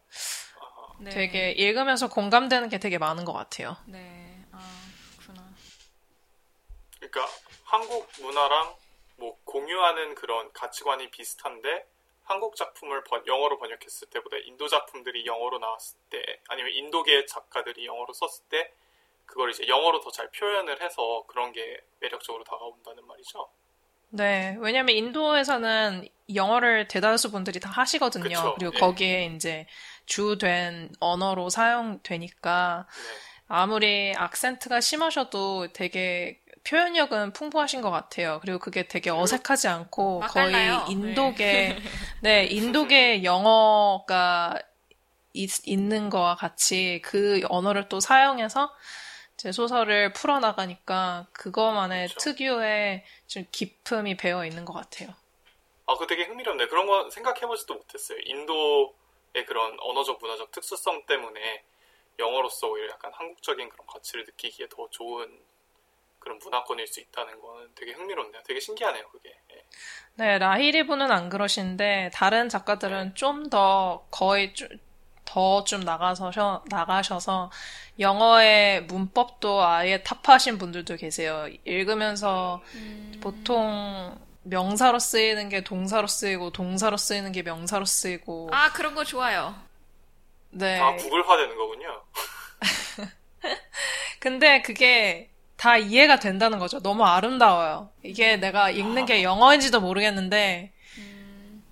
네. 0.99 1.11
되게 1.11 1.53
읽으면서 1.53 2.09
공감되는 2.09 2.69
게 2.69 2.79
되게 2.79 2.99
많은 2.99 3.25
것 3.25 3.33
같아요. 3.33 3.77
네, 3.87 4.45
아, 4.53 4.61
그렇구나. 5.19 5.55
그러니까 6.99 7.27
한국 7.65 8.11
문화랑 8.21 8.75
뭐 9.17 9.39
공유하는 9.45 10.15
그런 10.15 10.53
가치관이 10.53 11.11
비슷한데 11.11 11.87
한국 12.25 12.57
작품을 12.57 13.05
번, 13.05 13.27
영어로 13.27 13.59
번역했을 13.59 14.09
때보다 14.11 14.37
인도 14.45 14.67
작품들이 14.69 15.27
영어로 15.27 15.59
나왔을 15.59 15.99
때 16.11 16.41
아니면 16.49 16.73
인도계 16.73 17.27
작가들이 17.27 17.87
영어로 17.87 18.13
썼을 18.13 18.45
때 18.49 18.73
그걸 19.27 19.51
이제 19.51 19.67
영어로 19.69 20.01
더 20.01 20.11
잘 20.11 20.31
표현을 20.31 20.81
해서 20.81 21.25
그런 21.29 21.53
게 21.53 21.81
매력적으로 22.01 22.45
다가온다는 22.45 23.07
말이죠. 23.07 23.49
네, 24.11 24.57
왜냐면 24.61 24.95
인도에서는 24.97 26.09
영어를 26.35 26.89
대다수 26.89 27.31
분들이 27.31 27.61
다 27.61 27.71
하시거든요. 27.71 28.25
그쵸, 28.25 28.55
그리고 28.59 28.73
예. 28.75 28.79
거기에 28.79 29.25
이제 29.27 29.67
주된 30.07 30.91
언어로 31.01 31.51
사용되니까 31.51 32.87
네. 32.89 33.37
아무리 33.49 34.15
악센트가 34.17 34.81
심하셔도 34.81 35.73
되게 35.73 36.41
표현력은 36.67 37.33
풍부하신 37.33 37.81
것 37.81 37.91
같아요. 37.91 38.41
그리고 38.43 38.59
그게 38.59 38.89
되게 38.89 39.11
어색하지 39.11 39.69
않고 39.69 40.21
거의. 40.21 40.77
인도계, 40.89 41.43
네. 41.43 41.79
네, 42.21 42.45
인도계 42.47 43.23
영어가 43.23 44.59
있, 45.33 45.51
있는 45.67 46.11
거와 46.11 46.35
같이 46.35 47.01
그 47.05 47.41
언어를 47.49 47.89
또 47.89 48.01
사용해서 48.01 48.75
제 49.37 49.53
소설을 49.53 50.13
풀어나가니까 50.13 51.27
그거만의 51.33 52.09
그렇죠. 52.09 52.19
특유의 52.21 53.05
좀 53.27 53.45
기품이 53.53 54.17
배어 54.17 54.45
있는 54.47 54.65
것 54.65 54.73
같아요. 54.73 55.11
아, 55.87 55.97
그 55.97 56.07
되게 56.07 56.25
흥미롭네. 56.25 56.67
그런 56.67 56.87
거 56.87 57.09
생각해보지도 57.11 57.75
못했어요. 57.75 58.19
인도의 58.25 59.45
그런 59.47 59.77
언어적 59.81 60.19
문화적 60.21 60.51
특수성 60.51 61.05
때문에 61.07 61.63
영어로서 62.19 62.69
오히려 62.69 62.91
약간 62.93 63.13
한국적인 63.15 63.69
그런 63.69 63.87
가치를 63.87 64.25
느끼기에 64.25 64.69
더 64.69 64.89
좋은 64.91 65.39
그런 66.27 66.41
문화권일 66.43 66.89
수 66.89 66.99
있다는 66.99 67.41
거는 67.41 67.69
되게 67.77 67.93
흥미롭네요. 67.93 68.43
되게 68.45 68.59
신기하네요, 68.59 69.09
그게. 69.11 69.29
예. 69.53 69.63
네, 70.17 70.39
라히리분은 70.39 71.13
안 71.13 71.29
그러신데 71.29 72.11
다른 72.13 72.49
작가들은 72.49 73.09
네. 73.09 73.15
좀더 73.15 74.09
거의 74.11 74.53
더 75.25 75.63
좀 75.65 75.81
나가서 75.81 76.33
나가셔서 76.69 77.51
영어의 78.01 78.85
문법도 78.85 79.63
아예 79.63 80.03
탑하신 80.03 80.59
분들도 80.59 80.97
계세요. 80.97 81.47
읽으면서 81.65 82.61
음... 82.75 83.21
보통 83.23 84.19
명사로 84.43 84.99
쓰이는 84.99 85.49
게 85.49 85.63
동사로 85.63 86.09
쓰이고 86.09 86.51
동사로 86.51 86.97
쓰이는 86.97 87.31
게 87.31 87.43
명사로 87.43 87.85
쓰이고 87.85 88.49
아 88.53 88.73
그런 88.73 88.97
거 88.97 89.05
좋아요. 89.05 89.55
네. 90.51 90.81
아 90.81 90.97
구글화 90.97 91.37
되는 91.37 91.57
거군요. 91.57 92.03
근데 94.19 94.63
그게 94.63 95.31
다 95.57 95.79
이해가 95.79 96.19
된다는 96.19 96.59
거죠. 96.59 96.81
너무 96.81 97.05
아름다워요. 97.05 97.91
이게 98.03 98.37
내가 98.37 98.71
읽는 98.71 99.07
게 99.07 99.23
영어인지도 99.23 99.81
모르겠는데 99.81 100.73
음... 100.99 101.63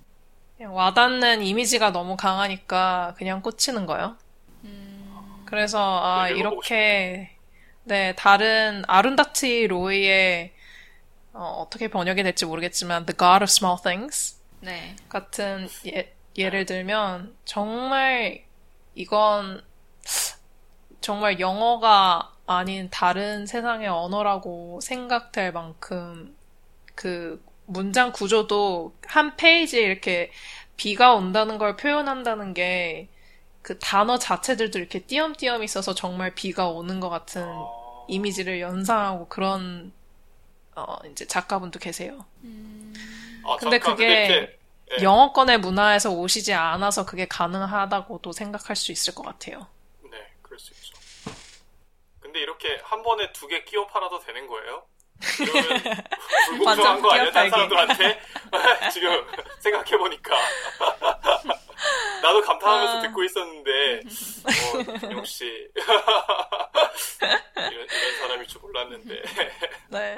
와닿는 0.59 1.43
이미지가 1.43 1.91
너무 1.91 2.17
강하니까 2.17 3.13
그냥 3.17 3.41
꽂히는 3.41 3.85
거예요. 3.85 4.17
음... 4.63 5.43
그래서 5.45 6.01
아 6.03 6.29
이렇게 6.29 7.31
네 7.83 8.13
다른 8.15 8.83
아룬다티 8.87 9.67
로이의 9.67 10.51
어, 11.33 11.67
떻게 11.69 11.87
번역이 11.89 12.23
될지 12.23 12.45
모르겠지만 12.45 13.05
The 13.05 13.17
God 13.17 13.43
of 13.43 13.45
Small 13.49 13.77
Things 13.83 14.39
네. 14.61 14.95
같은 15.09 15.69
예, 15.85 16.13
예를 16.37 16.65
들면 16.65 17.35
정말 17.45 18.43
이건 18.95 19.61
정말 21.01 21.39
영어가 21.39 22.34
아닌 22.47 22.89
다른 22.91 23.45
세상의 23.45 23.87
언어라고 23.87 24.79
생각될 24.81 25.51
만큼 25.51 26.35
그 26.95 27.43
문장 27.65 28.11
구조도 28.11 28.93
한 29.07 29.35
페이지에 29.35 29.81
이렇게 29.81 30.31
비가 30.77 31.13
온다는 31.15 31.57
걸 31.57 31.75
표현한다는 31.75 32.53
게 32.53 33.09
그 33.65 33.79
단어 33.79 34.19
자체들도 34.19 34.77
이렇게 34.77 34.99
띄엄띄엄 34.99 35.63
있어서 35.63 35.95
정말 35.95 36.35
비가 36.35 36.69
오는 36.69 36.99
것 36.99 37.09
같은 37.09 37.43
어... 37.47 38.05
이미지를 38.07 38.61
연상하고 38.61 39.27
그런 39.27 39.91
어 40.75 40.97
이제 41.11 41.25
작가분도 41.25 41.79
계세요. 41.79 42.23
음... 42.43 42.93
아, 43.43 43.57
근데 43.57 43.79
잠깐, 43.79 43.95
그게 43.95 44.27
근데 44.27 44.59
예. 44.99 45.03
영어권의 45.03 45.61
문화에서 45.61 46.11
오시지 46.11 46.53
않아서 46.53 47.07
그게 47.07 47.27
가능하다고도 47.27 48.33
생각할 48.33 48.75
수 48.75 48.91
있을 48.91 49.15
것 49.15 49.23
같아요. 49.25 49.65
근데 52.35 52.43
이렇게 52.43 52.75
한 52.83 53.01
번에 53.01 53.31
두 53.31 53.47
개 53.47 53.63
끼워 53.63 53.87
팔아도 53.87 54.19
되는 54.19 54.47
거예요? 54.47 54.85
그러면 55.37 55.81
불공정한 56.47 57.01
거 57.01 57.11
아니야? 57.11 57.31
다른 57.31 57.49
사람들한테? 57.49 58.21
지금 58.91 59.25
생각해보니까. 59.59 60.35
나도 62.21 62.41
감탄하면서 62.41 62.97
아... 62.97 63.01
듣고 63.01 63.23
있었는데, 63.23 64.01
어, 64.45 65.11
역시, 65.11 65.45
이런, 67.55 67.71
이런 67.71 68.17
사람일 68.19 68.47
줄 68.47 68.61
몰랐는데. 68.61 69.21
네. 69.89 70.15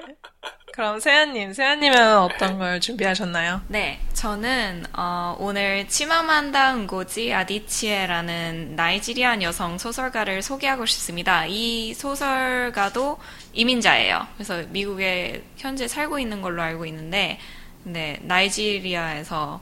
그럼 0.77 0.99
세연님, 0.99 1.53
세연님은 1.53 2.17
어떤 2.19 2.59
걸 2.59 2.79
준비하셨나요? 2.79 3.61
네, 3.67 3.99
저는 4.13 4.85
어, 4.95 5.35
오늘 5.39 5.87
치마만다 5.87 6.75
응고지 6.75 7.33
아디치에라는 7.33 8.75
나이지리안 8.75 9.41
여성 9.41 9.79
소설가를 9.79 10.43
소개하고 10.43 10.85
싶습니다. 10.85 11.45
이 11.47 11.95
소설가도 11.95 13.17
이민자예요. 13.57 14.27
그래서 14.35 14.63
미국에 14.69 15.43
현재 15.57 15.87
살고 15.87 16.19
있는 16.19 16.41
걸로 16.41 16.61
알고 16.61 16.85
있는데, 16.85 17.39
네, 17.83 18.19
나이지리아에서 18.21 19.59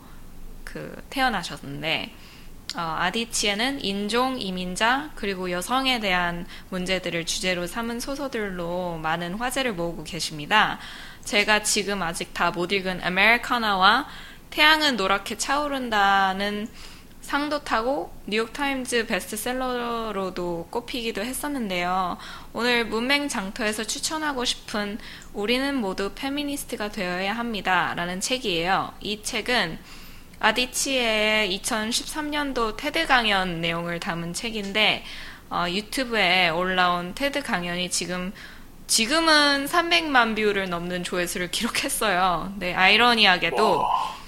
그 0.65 1.01
태어나셨는데, 1.09 2.11
어, 2.75 2.97
아디치에는 2.99 3.85
인종, 3.85 4.39
이민자, 4.39 5.11
그리고 5.15 5.49
여성에 5.49 6.01
대한 6.01 6.45
문제들을 6.69 7.25
주제로 7.25 7.67
삼은 7.67 8.01
소설들로 8.01 8.99
많은 9.01 9.35
화제를 9.35 9.73
모으고 9.73 10.03
계십니다. 10.03 10.77
제가 11.23 11.63
지금 11.63 12.01
아직 12.03 12.33
다 12.33 12.51
못 12.51 12.73
읽은 12.73 13.01
아메리카나와 13.01 14.07
태양은 14.49 14.97
노랗게 14.97 15.37
차오른다는 15.37 16.67
상도 17.25 17.63
타고 17.63 18.13
뉴욕타임즈 18.27 19.07
베스트셀러로도 19.07 20.67
꼽히기도 20.69 21.21
했었는데요. 21.23 22.19
오늘 22.53 22.85
문맹 22.85 23.29
장터에서 23.29 23.83
추천하고 23.83 24.45
싶은 24.45 24.99
우리는 25.33 25.75
모두 25.75 26.11
페미니스트가 26.13 26.91
되어야 26.91 27.33
합니다. 27.33 27.95
라는 27.95 28.21
책이에요. 28.21 28.93
이 29.01 29.23
책은 29.23 29.79
아디치의 30.39 31.59
2013년도 31.59 32.77
테드 32.77 33.07
강연 33.07 33.59
내용을 33.59 33.99
담은 33.99 34.33
책인데 34.33 35.03
어, 35.49 35.65
유튜브에 35.67 36.49
올라온 36.49 37.15
테드 37.15 37.41
강연이 37.41 37.89
지금 37.89 38.33
지금은 38.85 39.65
300만 39.65 40.35
뷰를 40.35 40.69
넘는 40.69 41.03
조회수를 41.03 41.49
기록했어요. 41.49 42.53
네, 42.57 42.75
아이러니하게도 42.75 43.79
와. 43.79 44.24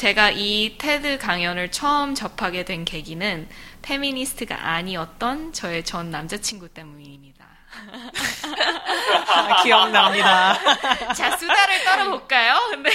제가 0.00 0.30
이 0.30 0.76
테드 0.78 1.18
강연을 1.18 1.70
처음 1.70 2.14
접하게 2.14 2.64
된 2.64 2.86
계기는 2.86 3.46
페미니스트가 3.82 4.70
아니었던 4.70 5.52
저의 5.52 5.84
전 5.84 6.10
남자친구 6.10 6.70
때문입니다. 6.70 7.44
아, 9.26 9.60
기억납니다. 9.62 10.58
자, 11.12 11.36
수다를 11.36 11.84
떨어볼까요? 11.84 12.54
네. 12.82 12.90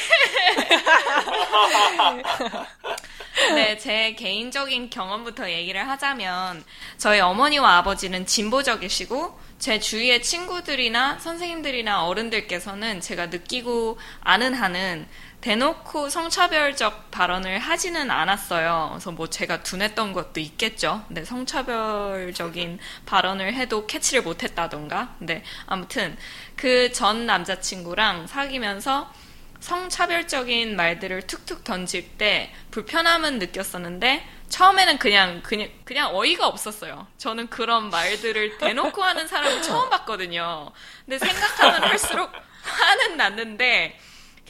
네, 3.53 3.77
제 3.77 4.13
개인적인 4.13 4.89
경험부터 4.89 5.51
얘기를 5.51 5.87
하자면, 5.87 6.63
저희 6.97 7.19
어머니와 7.19 7.77
아버지는 7.77 8.25
진보적이시고, 8.25 9.45
제 9.59 9.79
주위의 9.79 10.21
친구들이나 10.23 11.19
선생님들이나 11.19 12.05
어른들께서는 12.05 12.99
제가 12.99 13.27
느끼고 13.27 13.99
아는 14.21 14.53
한은 14.55 15.07
대놓고 15.45 16.09
성차별적 16.09 17.11
발언을 17.11 17.59
하지는 17.59 18.09
않았어요. 18.09 18.89
그래서 18.93 19.11
뭐 19.11 19.27
제가 19.27 19.61
둔했던 19.61 20.11
것도 20.11 20.39
있겠죠. 20.39 21.03
근데 21.07 21.23
성차별적인 21.23 22.79
발언을 23.05 23.53
해도 23.53 23.85
캐치를 23.85 24.23
못했다던가. 24.23 25.13
근데 25.19 25.43
아무튼 25.67 26.17
그 26.55 26.91
전 26.91 27.27
남자친구랑 27.27 28.25
사귀면서 28.25 29.13
성차별적인 29.59 30.75
말들을 30.75 31.27
툭툭 31.27 31.63
던질 31.63 32.17
때 32.17 32.51
불편함은 32.71 33.37
느꼈었는데 33.37 34.27
처음에는 34.49 34.97
그냥 34.97 35.41
그냥 35.43 35.69
그냥 35.83 36.15
어이가 36.15 36.47
없었어요. 36.47 37.05
저는 37.19 37.49
그런 37.51 37.91
말들을 37.91 38.57
대놓고 38.57 39.03
하는 39.03 39.27
사람을 39.27 39.61
처음 39.61 39.91
봤거든요. 39.91 40.71
근데 41.05 41.19
생각하면 41.19 41.83
할수록 41.83 42.31
화는 42.63 43.17
났는데 43.17 43.99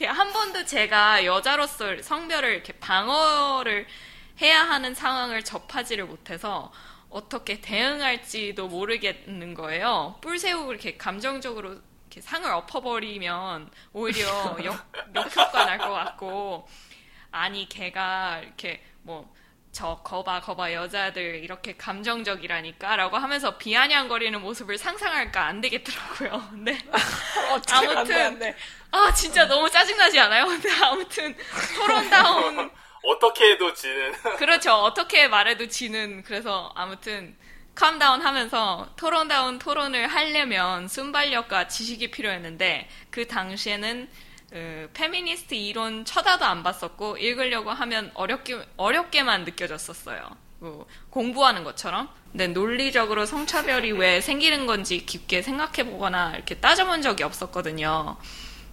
한 0.04 0.32
번도 0.32 0.64
제가 0.66 1.24
여자로서 1.24 2.02
성별을 2.02 2.52
이렇게 2.52 2.72
방어를 2.74 3.86
해야 4.42 4.62
하는 4.62 4.94
상황을 4.94 5.42
접하지를 5.42 6.04
못해서 6.04 6.70
어떻게 7.08 7.60
대응할지도 7.60 8.68
모르겠는 8.68 9.54
거예요. 9.54 10.18
뿔새우 10.20 10.70
이렇게 10.70 10.96
감정적으로 10.98 11.72
이렇게 11.72 12.20
상을 12.20 12.50
엎어버리면 12.50 13.70
오히려 13.94 14.26
역, 14.64 14.92
역효과 15.14 15.64
날 15.64 15.78
것 15.78 15.90
같고 15.90 16.68
아니 17.30 17.68
걔가 17.68 18.40
이렇게 18.40 18.82
뭐 19.02 19.36
저 19.76 20.00
거봐 20.02 20.40
거봐 20.40 20.72
여자들 20.72 21.44
이렇게 21.44 21.76
감정적이라니까 21.76 22.96
라고 22.96 23.18
하면서 23.18 23.58
비아냥거리는 23.58 24.40
모습을 24.40 24.78
상상할까 24.78 25.44
안 25.44 25.60
되겠더라고요. 25.60 26.48
근데 26.50 26.78
아무튼 27.70 28.54
아 28.90 29.12
진짜 29.12 29.46
너무 29.46 29.68
짜증나지 29.70 30.18
않아요? 30.20 30.46
근데 30.46 30.70
아무튼 30.82 31.36
토론다운 31.76 32.70
어떻게 33.02 33.52
해도 33.52 33.72
지는 33.72 34.12
그렇죠. 34.38 34.72
어떻게 34.74 35.28
말해도 35.28 35.68
지는 35.68 36.22
그래서 36.24 36.72
아무튼 36.74 37.36
calm 37.74 37.98
down 37.98 38.22
하면서 38.22 38.88
토론다운 38.96 39.58
토론을 39.58 40.06
하려면 40.08 40.88
순발력과 40.88 41.68
지식이 41.68 42.10
필요했는데 42.10 42.88
그 43.10 43.26
당시에는 43.28 44.08
그 44.50 44.90
페미니스트 44.94 45.54
이론 45.54 46.04
쳐다도 46.04 46.44
안 46.46 46.62
봤었고 46.62 47.18
읽으려고 47.18 47.70
하면 47.70 48.10
어렵게 48.14 48.64
어렵게만 48.76 49.44
느껴졌었어요. 49.44 50.30
뭐 50.58 50.86
공부하는 51.10 51.64
것처럼. 51.64 52.08
근데 52.32 52.48
논리적으로 52.48 53.26
성차별이 53.26 53.92
왜 53.92 54.20
생기는 54.20 54.66
건지 54.66 55.04
깊게 55.04 55.42
생각해 55.42 55.90
보거나 55.90 56.32
이렇게 56.34 56.54
따져본 56.56 57.02
적이 57.02 57.24
없었거든요. 57.24 58.16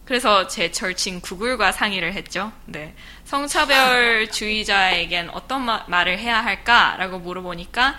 그래서 0.06 0.48
제 0.48 0.72
절친 0.72 1.22
구글과 1.22 1.72
상의를 1.72 2.14
했죠. 2.14 2.52
네. 2.66 2.94
성차별주의자에겐 3.26 5.30
어떤 5.30 5.64
마, 5.64 5.86
말을 5.88 6.20
해야 6.20 6.44
할까라고 6.44 7.20
물어보니까 7.20 7.96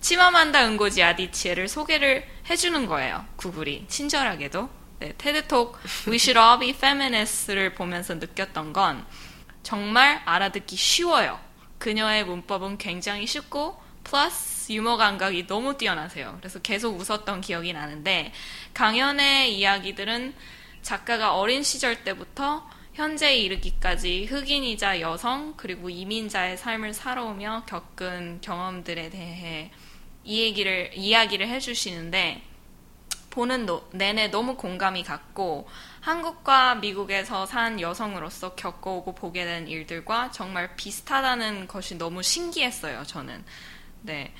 치마만다 0.00 0.66
은고지 0.66 1.02
아디치에를 1.02 1.66
소개를 1.66 2.24
해주는 2.48 2.86
거예요. 2.86 3.24
구글이 3.36 3.86
친절하게도. 3.88 4.78
네, 5.00 5.14
테드톡 5.18 5.78
We 6.08 6.16
Should 6.16 6.38
All 6.38 6.58
Be 6.60 6.70
Feminist를 6.70 7.74
보면서 7.74 8.14
느꼈던 8.14 8.72
건 8.72 9.04
정말 9.62 10.22
알아듣기 10.24 10.76
쉬워요. 10.76 11.38
그녀의 11.78 12.24
문법은 12.24 12.78
굉장히 12.78 13.26
쉽고 13.26 13.80
플러스 14.04 14.72
유머 14.72 14.96
감각이 14.96 15.46
너무 15.46 15.76
뛰어나세요. 15.76 16.36
그래서 16.38 16.60
계속 16.60 16.98
웃었던 16.98 17.40
기억이 17.40 17.72
나는데 17.72 18.32
강연의 18.74 19.56
이야기들은 19.56 20.34
작가가 20.88 21.34
어린 21.34 21.62
시절 21.62 22.02
때부터 22.02 22.66
현재에 22.94 23.36
이르기까지 23.36 24.24
흑인이자 24.24 25.02
여성 25.02 25.52
그리고 25.58 25.90
이민자의 25.90 26.56
삶을 26.56 26.94
살아오며 26.94 27.64
겪은 27.66 28.40
경험들에 28.40 29.10
대해 29.10 29.70
이 30.24 30.40
얘기를 30.40 30.90
이야기를 30.94 31.46
해주시는데 31.46 32.40
보는 33.28 33.66
노, 33.66 33.86
내내 33.92 34.28
너무 34.28 34.56
공감이 34.56 35.02
갔고 35.04 35.68
한국과 36.00 36.76
미국에서 36.76 37.44
산 37.44 37.78
여성으로서 37.78 38.54
겪어오고 38.54 39.14
보게 39.14 39.44
된 39.44 39.68
일들과 39.68 40.30
정말 40.30 40.74
비슷하다는 40.74 41.68
것이 41.68 41.98
너무 41.98 42.22
신기했어요. 42.22 43.04
저는 43.04 43.44
네 44.04 44.32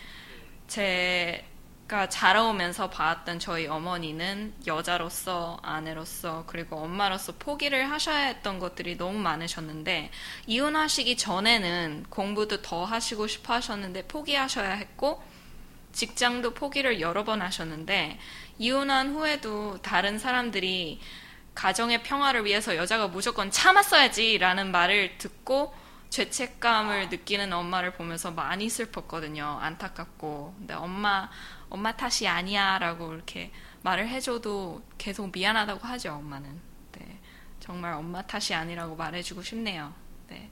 제 0.68 1.42
가 1.88 2.06
자라오면서 2.06 2.90
봐왔던 2.90 3.38
저희 3.38 3.66
어머니는 3.66 4.52
여자로서 4.66 5.58
아내로서 5.62 6.44
그리고 6.46 6.76
엄마로서 6.76 7.32
포기를 7.38 7.90
하셔야 7.90 8.26
했던 8.26 8.58
것들이 8.58 8.98
너무 8.98 9.18
많으셨는데 9.18 10.10
이혼하시기 10.46 11.16
전에는 11.16 12.04
공부도 12.10 12.60
더 12.60 12.84
하시고 12.84 13.26
싶어 13.26 13.54
하셨는데 13.54 14.06
포기하셔야 14.06 14.72
했고 14.72 15.22
직장도 15.92 16.52
포기를 16.52 17.00
여러 17.00 17.24
번 17.24 17.40
하셨는데 17.40 18.18
이혼한 18.58 19.14
후에도 19.14 19.80
다른 19.80 20.18
사람들이 20.18 21.00
가정의 21.54 22.02
평화를 22.02 22.44
위해서 22.44 22.76
여자가 22.76 23.08
무조건 23.08 23.50
참았어야지라는 23.50 24.70
말을 24.70 25.16
듣고 25.16 25.74
죄책감을 26.10 27.08
느끼는 27.10 27.52
엄마를 27.52 27.92
보면서 27.92 28.30
많이 28.30 28.68
슬펐거든요. 28.68 29.58
안타깝고. 29.60 30.54
근데 30.58 30.74
엄마, 30.74 31.28
엄마 31.70 31.92
탓이 31.96 32.26
아니야 32.26 32.78
라고 32.78 33.12
이렇게 33.12 33.50
말을 33.82 34.08
해줘도 34.08 34.82
계속 34.96 35.30
미안하다고 35.32 35.86
하죠, 35.86 36.14
엄마는. 36.14 36.60
네. 36.92 37.18
정말 37.60 37.94
엄마 37.94 38.22
탓이 38.22 38.54
아니라고 38.54 38.96
말해주고 38.96 39.42
싶네요. 39.42 39.92
네. 40.28 40.48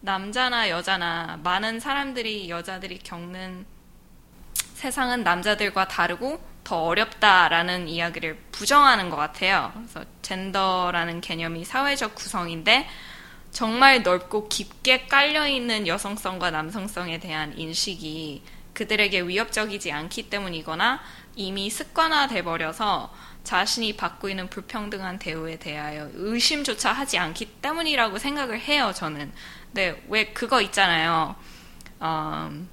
남자나 0.00 0.70
여자나 0.70 1.40
많은 1.42 1.80
사람들이, 1.80 2.48
여자들이 2.48 2.98
겪는 2.98 3.66
세상은 4.74 5.24
남자들과 5.24 5.88
다르고 5.88 6.40
더 6.62 6.82
어렵다라는 6.84 7.88
이야기를 7.88 8.38
부정하는 8.52 9.10
것 9.10 9.16
같아요. 9.16 9.72
그래서 9.74 10.04
젠더라는 10.22 11.20
개념이 11.20 11.64
사회적 11.64 12.14
구성인데 12.14 12.86
정말 13.50 14.02
넓고 14.02 14.48
깊게 14.48 15.06
깔려있는 15.06 15.86
여성성과 15.86 16.50
남성성에 16.50 17.18
대한 17.18 17.58
인식이 17.58 18.44
그들에게 18.78 19.22
위협적이지 19.22 19.90
않기 19.90 20.30
때문이거나 20.30 21.00
이미 21.34 21.68
습관화돼 21.68 22.44
버려서 22.44 23.12
자신이 23.42 23.96
받고 23.96 24.28
있는 24.28 24.48
불평등한 24.48 25.18
대우에 25.18 25.58
대하여 25.58 26.08
의심조차 26.14 26.92
하지 26.92 27.18
않기 27.18 27.46
때문이라고 27.60 28.18
생각을 28.18 28.60
해요, 28.60 28.92
저는. 28.94 29.32
네, 29.72 30.00
왜 30.08 30.26
그거 30.26 30.60
있잖아요. 30.62 31.34
Um, 32.00 32.68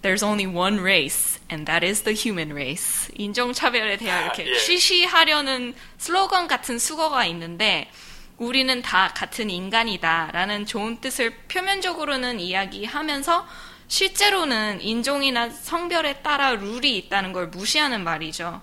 There's 0.00 0.24
only 0.24 0.46
one 0.46 0.78
race, 0.78 1.40
and 1.50 1.66
that 1.66 1.84
is 1.84 2.04
the 2.04 2.16
human 2.16 2.52
race. 2.52 3.12
인종차별에 3.16 3.96
대하여 3.96 4.26
이렇게 4.26 4.46
예. 4.46 4.58
쉬쉬하려는 4.58 5.74
슬로건 5.96 6.46
같은 6.46 6.78
수거가 6.78 7.26
있는데, 7.26 7.90
우리는 8.36 8.80
다 8.80 9.12
같은 9.12 9.50
인간이다. 9.50 10.30
라는 10.32 10.66
좋은 10.66 11.00
뜻을 11.00 11.34
표면적으로는 11.48 12.38
이야기하면서, 12.38 13.48
실제로는 13.88 14.82
인종이나 14.82 15.48
성별에 15.48 16.22
따라 16.22 16.50
룰이 16.50 16.96
있다는 16.98 17.32
걸 17.32 17.48
무시하는 17.48 18.04
말이죠. 18.04 18.60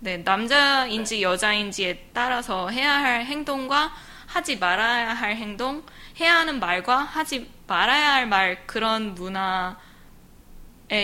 네, 0.00 0.18
남자인지 0.18 1.22
여자인지에 1.22 2.10
따라서 2.12 2.68
해야 2.68 2.92
할 2.92 3.24
행동과 3.24 3.92
하지 4.26 4.58
말아야 4.58 5.14
할 5.14 5.36
행동, 5.36 5.84
해야 6.20 6.36
하는 6.36 6.60
말과 6.60 6.98
하지 6.98 7.50
말아야 7.66 8.12
할 8.12 8.26
말, 8.26 8.66
그런 8.66 9.14
문화에 9.14 9.76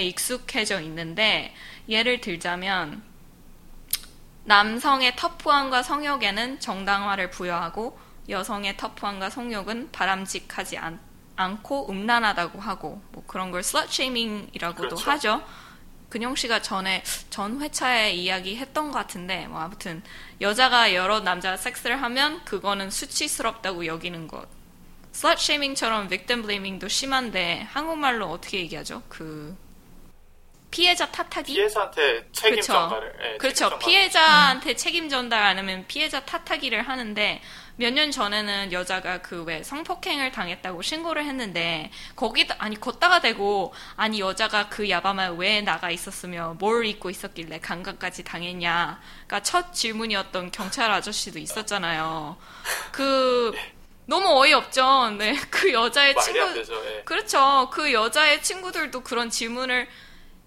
익숙해져 0.03 0.81
있는데, 0.83 1.55
예를 1.89 2.21
들자면, 2.21 3.03
남성의 4.45 5.17
터프함과 5.17 5.83
성욕에는 5.83 6.61
정당화를 6.61 7.31
부여하고, 7.31 7.99
여성의 8.29 8.77
터프함과 8.77 9.31
성욕은 9.31 9.93
바람직하지 9.93 10.79
않, 10.79 11.01
않고 11.37 11.91
음란하다고 11.91 12.61
하고, 12.61 13.03
뭐 13.13 13.25
그런 13.27 13.51
걸 13.51 13.61
slut 13.61 13.89
shaming이라고도 13.91 14.97
그렇죠. 14.97 15.11
하죠. 15.11 15.43
근영 16.09 16.35
씨가 16.35 16.61
전에 16.61 17.03
전 17.31 17.63
회차에 17.63 18.13
이야기했던 18.13 18.91
것 18.91 18.99
같은데 18.99 19.47
뭐 19.47 19.61
아무튼 19.61 20.03
여자가 20.43 20.93
여러 20.95 21.21
남자 21.21 21.57
섹스를 21.57 22.03
하면 22.03 22.45
그거는 22.45 22.91
수치스럽다고 22.91 23.87
여기는 23.87 24.29
것. 24.29 24.47
slut 25.15 25.41
shaming처럼 25.41 26.09
victim 26.09 26.43
blaming도 26.43 26.89
심한데 26.89 27.67
한국말로 27.71 28.27
어떻게 28.27 28.59
얘기하죠? 28.59 29.03
그 29.09 29.57
피해자 30.71 31.11
탓하기? 31.11 31.53
피해자한테 31.55 32.29
책임 32.33 32.61
그렇죠. 32.61 33.01
예, 33.23 33.37
그렇죠. 33.39 33.39
책임 33.39 33.71
전가를. 33.71 33.79
피해자한테 33.79 34.75
책임 34.75 35.09
전달 35.09 35.43
안 35.43 35.59
하면 35.59 35.87
피해자 35.87 36.21
탓하기를 36.25 36.89
하는데 36.89 37.41
몇 37.77 37.93
년 37.93 38.11
전에는 38.11 38.73
여자가 38.73 39.23
그 39.23 39.45
왜 39.45 39.63
성폭행을 39.63 40.31
당했다고 40.31 40.83
신고를 40.83 41.25
했는데 41.25 41.91
거기다 42.15 42.57
아니 42.59 42.79
걷다가 42.79 43.21
대고 43.21 43.73
아니 43.97 44.21
여자가 44.21 44.69
그 44.69 44.89
야밤에 44.89 45.31
왜 45.37 45.61
나가 45.63 45.91
있었으며 45.91 46.55
뭘 46.59 46.87
입고 46.87 47.11
있었길래 47.11 47.61
강간까지 47.61 48.25
당했냐. 48.25 49.01
그러니까 49.27 49.43
첫 49.43 49.73
질문이었던 49.73 50.51
경찰 50.53 50.91
아저씨도 50.91 51.39
있었잖아요. 51.39 52.37
그 52.93 53.53
너무 54.07 54.29
어이없죠. 54.43 55.11
네. 55.19 55.35
그 55.51 55.73
여자의 55.73 56.15
친구 56.21 56.41
안 56.41 56.55
되죠. 56.55 56.75
예. 56.75 57.03
그렇죠. 57.05 57.71
그 57.73 57.93
여자의 57.93 58.43
친구들도 58.43 59.03
그런 59.03 59.31
질문을 59.31 59.89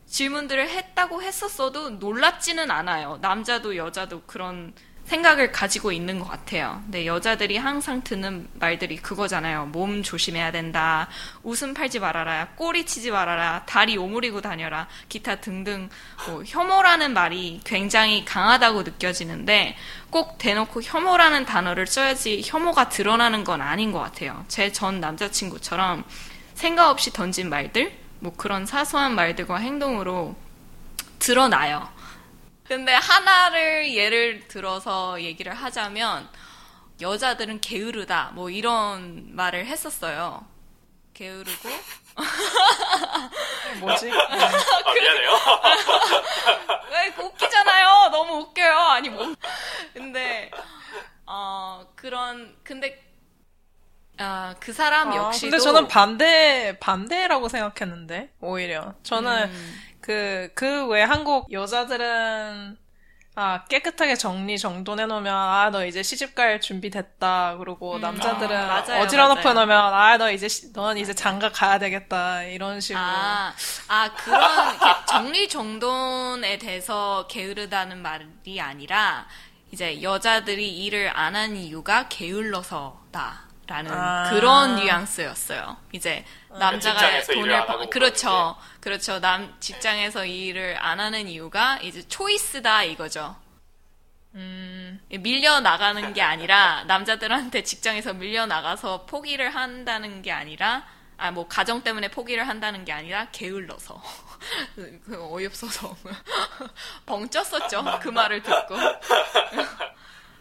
질문들을 0.08 0.70
했다고 0.70 1.24
했었어도 1.24 1.90
놀랍지는 1.92 2.70
않아요. 2.70 3.18
남자도 3.22 3.76
여자도 3.76 4.22
그런 4.24 4.74
생각을 5.06 5.52
가지고 5.52 5.92
있는 5.92 6.20
것 6.20 6.28
같아요. 6.28 6.82
근데 6.86 7.06
여자들이 7.06 7.58
항상 7.58 8.02
듣는 8.04 8.48
말들이 8.56 8.98
그거잖아요. 8.98 9.68
몸 9.68 10.02
조심해야 10.02 10.52
된다. 10.52 11.08
웃음 11.44 11.74
팔지 11.76 12.00
말아라. 12.00 12.48
꼬리 12.56 12.86
치지 12.86 13.12
말아라. 13.12 13.64
다리 13.66 13.98
오므리고 13.98 14.42
다녀라. 14.42 14.88
기타 15.08 15.36
등등 15.36 15.90
뭐 16.28 16.44
혐오라는 16.46 17.14
말이 17.14 17.62
굉장히 17.64 18.26
강하다고 18.26 18.82
느껴지는데 18.84 19.76
꼭 20.10 20.38
대놓고 20.40 20.82
혐오라는 20.82 21.46
단어를 21.46 21.86
써야지 21.86 22.42
혐오가 22.44 22.90
드러나는 22.90 23.44
건 23.44 23.62
아닌 23.62 23.92
것 23.92 24.00
같아요. 24.00 24.44
제 24.48 24.72
전 24.72 25.00
남자친구처럼 25.00 26.04
생각 26.56 26.90
없이 26.90 27.14
던진 27.14 27.50
말들, 27.50 27.94
뭐 28.20 28.34
그런 28.36 28.66
사소한 28.66 29.14
말들과 29.16 29.58
행동으로 29.58 30.36
드러나요. 31.20 31.88
근데 32.68 32.94
하나를 32.94 33.94
예를 33.94 34.48
들어서 34.48 35.22
얘기를 35.22 35.54
하자면 35.54 36.28
여자들은 37.02 37.62
게으르다 37.62 38.32
뭐 38.34 38.50
이런 38.50 39.36
말을 39.36 39.66
했었어요. 39.68 40.46
게으르고 41.14 41.70
뭐지? 43.80 44.12
아, 44.12 44.94
미안해요. 44.94 45.32
왜 46.92 47.24
웃기잖아요. 47.24 48.10
너무 48.12 48.38
웃겨요. 48.42 48.78
아니 48.78 49.10
뭐. 49.10 49.34
근데 49.94 50.50
어 51.26 51.86
그런 51.96 52.56
근데 52.64 53.02
아 54.18 54.56
그 54.60 54.72
사람 54.74 55.12
아, 55.12 55.16
역시도 55.16 55.50
근데 55.52 55.64
저는 55.64 55.88
반대, 55.90 56.78
반대라고 56.80 57.50
생각했는데, 57.50 58.32
오히려. 58.40 58.94
저는 59.04 59.50
음. 59.50 59.82
그, 60.06 60.52
그 60.56 60.88
외 60.88 61.02
한국 61.04 61.52
여자들은, 61.52 62.78
아, 63.36 63.66
깨끗하게 63.66 64.16
정리 64.16 64.58
정돈해놓으면, 64.58 65.34
아, 65.36 65.70
너 65.72 65.86
이제 65.86 66.04
시집갈 66.04 66.62
준비 66.62 66.90
됐다. 66.92 67.58
그러고, 67.58 68.00
남자들은 68.00 68.56
아, 68.56 68.82
맞아요, 68.88 69.02
어지러놓고. 69.04 69.54
놓으면, 69.54 69.72
아, 69.94 70.18
너 70.18 70.32
이제, 70.32 70.48
시- 70.48 70.72
넌 70.74 70.98
이제 70.98 71.14
장가 71.14 71.52
가야 71.52 71.80
되겠다. 71.80 72.44
이런 72.44 72.80
식으로. 72.82 73.04
아, 73.04 73.54
아 73.88 74.14
그런 74.16 74.76
이렇게 74.76 75.06
정리 75.08 75.50
정돈에 75.50 76.58
대해서 76.60 77.28
게으르다는 77.30 78.02
말이 78.02 78.62
아니라 78.62 79.28
이제 79.72 80.02
여자들이 80.02 80.86
일을 80.86 81.12
안 81.18 81.36
한 81.36 81.56
이유가 81.58 82.08
게을러서다 82.08 83.45
라는 83.68 83.92
아. 83.92 84.30
그런 84.30 84.76
뉘앙스였어요. 84.76 85.78
이제 85.92 86.24
남자가 86.50 87.00
직장에서 87.00 87.34
일을 87.34 87.42
돈을 87.44 87.70
하고 87.70 87.90
그렇죠, 87.90 88.56
그렇죠. 88.80 89.20
남 89.20 89.56
직장에서 89.60 90.26
일을 90.26 90.78
안 90.80 91.00
하는 91.00 91.28
이유가 91.28 91.80
이제 91.82 92.08
초이스다 92.08 92.84
이거죠. 92.84 93.36
음, 94.36 95.02
밀려 95.10 95.62
나가는 95.62 96.14
게 96.14 96.22
아니라 96.22 96.84
남자들한테 96.88 97.64
직장에서 97.64 98.14
밀려 98.14 98.46
나가서 98.46 99.06
포기를 99.06 99.56
한다는 99.56 100.22
게 100.22 100.32
아니라 100.32 100.84
아 101.18 101.32
뭐 101.32 101.48
가정 101.48 101.82
때문에 101.82 102.10
포기를 102.10 102.48
한다는 102.48 102.84
게 102.84 102.92
아니라 102.92 103.28
게을러서 103.32 104.02
그 104.76 105.18
어이없어서 105.32 105.96
벙 107.06 107.28
쪘었죠 107.30 108.00
그 108.02 108.10
말을 108.10 108.44
듣고 108.44 108.76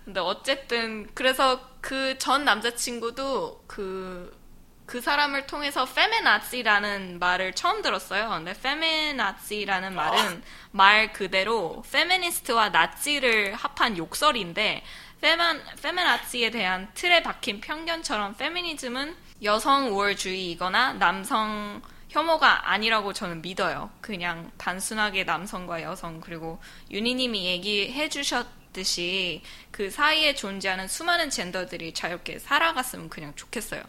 근데 0.05 0.21
어쨌든 0.21 1.09
그래서 1.15 1.61
그 1.81 2.17
전 2.19 2.45
남자친구도 2.45 3.65
그그 3.67 5.01
사람을 5.03 5.47
통해서 5.47 5.85
feminazi라는 5.85 7.19
말을 7.19 7.55
처음 7.55 7.83
들었어요. 7.83 8.31
근데 8.31 8.55
feminazi라는 8.55 9.95
말은 9.95 10.43
말 10.71 11.13
그대로 11.13 11.83
페미니스트와 11.91 12.71
나치를 12.71 13.55
합한 13.55 13.99
욕설인데 13.99 14.83
페멘, 15.21 15.63
feminazi에 15.83 16.51
대한 16.51 16.89
틀에 16.95 17.23
박힌 17.23 17.61
편견처럼 17.61 18.35
페미니즘은 18.35 19.17
여성 19.43 19.93
우월주의이거나 19.93 20.95
남성 20.95 21.83
혐오가 22.09 22.71
아니라고 22.71 23.13
저는 23.13 23.43
믿어요. 23.43 23.91
그냥 24.01 24.51
단순하게 24.57 25.25
남성과 25.25 25.83
여성 25.83 26.21
그리고 26.21 26.61
윤희님이 26.91 27.45
얘기해 27.47 28.09
주셨듯이 28.09 29.43
그 29.75 29.91
사이에 29.91 30.37
존재하는 30.37 30.87
수많은 30.87 31.31
젠더들이 31.31 31.95
자유롭게 31.95 32.39
살아갔으면 32.39 33.09
그냥 33.09 33.33
좋겠어요. 33.35 33.83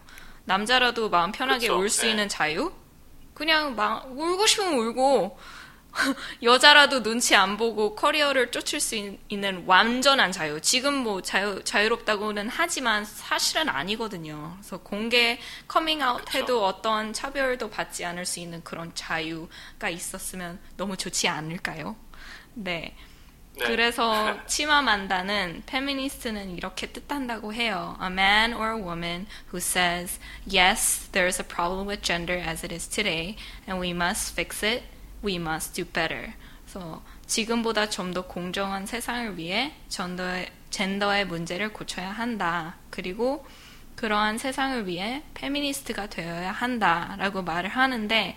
남자라도 0.45 1.11
마음 1.11 1.31
편하게 1.31 1.67
그쵸, 1.67 1.77
울수 1.79 2.01
네. 2.01 2.09
있는 2.09 2.27
자유? 2.27 2.73
그냥 3.35 3.75
막 3.75 4.07
울고 4.09 4.47
싶으면 4.47 4.73
울고 4.73 5.37
여자라도 6.41 7.03
눈치 7.03 7.35
안 7.35 7.55
보고 7.55 7.93
커리어를 7.93 8.49
쫓을 8.49 8.79
수 8.79 8.95
있- 8.95 9.19
있는 9.29 9.63
완전한 9.67 10.31
자유. 10.31 10.59
지금 10.59 10.95
뭐 10.95 11.21
자유, 11.21 11.63
자유롭다고는 11.63 12.49
하지만 12.49 13.05
사실은 13.05 13.69
아니거든요. 13.69 14.57
그래서 14.59 14.77
공개 14.79 15.39
커밍아웃 15.67 16.33
해도 16.33 16.65
어떤 16.65 17.13
차별도 17.13 17.69
받지 17.69 18.03
않을 18.03 18.25
수 18.25 18.39
있는 18.39 18.63
그런 18.63 18.91
자유가 18.95 19.87
있었으면 19.89 20.59
너무 20.77 20.97
좋지 20.97 21.27
않을까요? 21.27 21.95
네. 22.55 22.95
네. 23.57 23.65
그래서 23.67 24.37
치마만다는 24.47 25.63
페미니스트는 25.65 26.55
이렇게 26.57 26.87
뜻한다고 26.87 27.53
해요. 27.53 27.97
A 28.01 28.07
man 28.07 28.53
or 28.53 28.71
a 28.75 28.81
woman 28.81 29.27
who 29.51 29.57
says, 29.57 30.19
yes, 30.45 31.09
there 31.11 31.27
is 31.27 31.41
a 31.41 31.47
problem 31.47 31.87
with 31.87 32.01
gender 32.01 32.37
as 32.37 32.65
it 32.65 32.73
is 32.73 32.87
today, 32.87 33.35
and 33.67 33.79
we 33.79 33.91
must 33.91 34.33
fix 34.33 34.63
it. 34.63 34.83
We 35.23 35.35
must 35.35 35.73
do 35.73 35.85
better. 35.85 36.33
그래서 36.65 37.01
지금보다 37.27 37.89
좀 37.89 38.13
더 38.13 38.23
공정한 38.27 38.85
세상을 38.85 39.37
위해 39.37 39.73
젠더의, 39.89 40.49
젠더의 40.69 41.25
문제를 41.25 41.71
고쳐야 41.73 42.11
한다. 42.11 42.75
그리고 42.89 43.45
그러한 43.95 44.37
세상을 44.37 44.87
위해 44.87 45.23
페미니스트가 45.33 46.07
되어야 46.07 46.51
한다라고 46.51 47.41
말을 47.43 47.69
하는데 47.69 48.35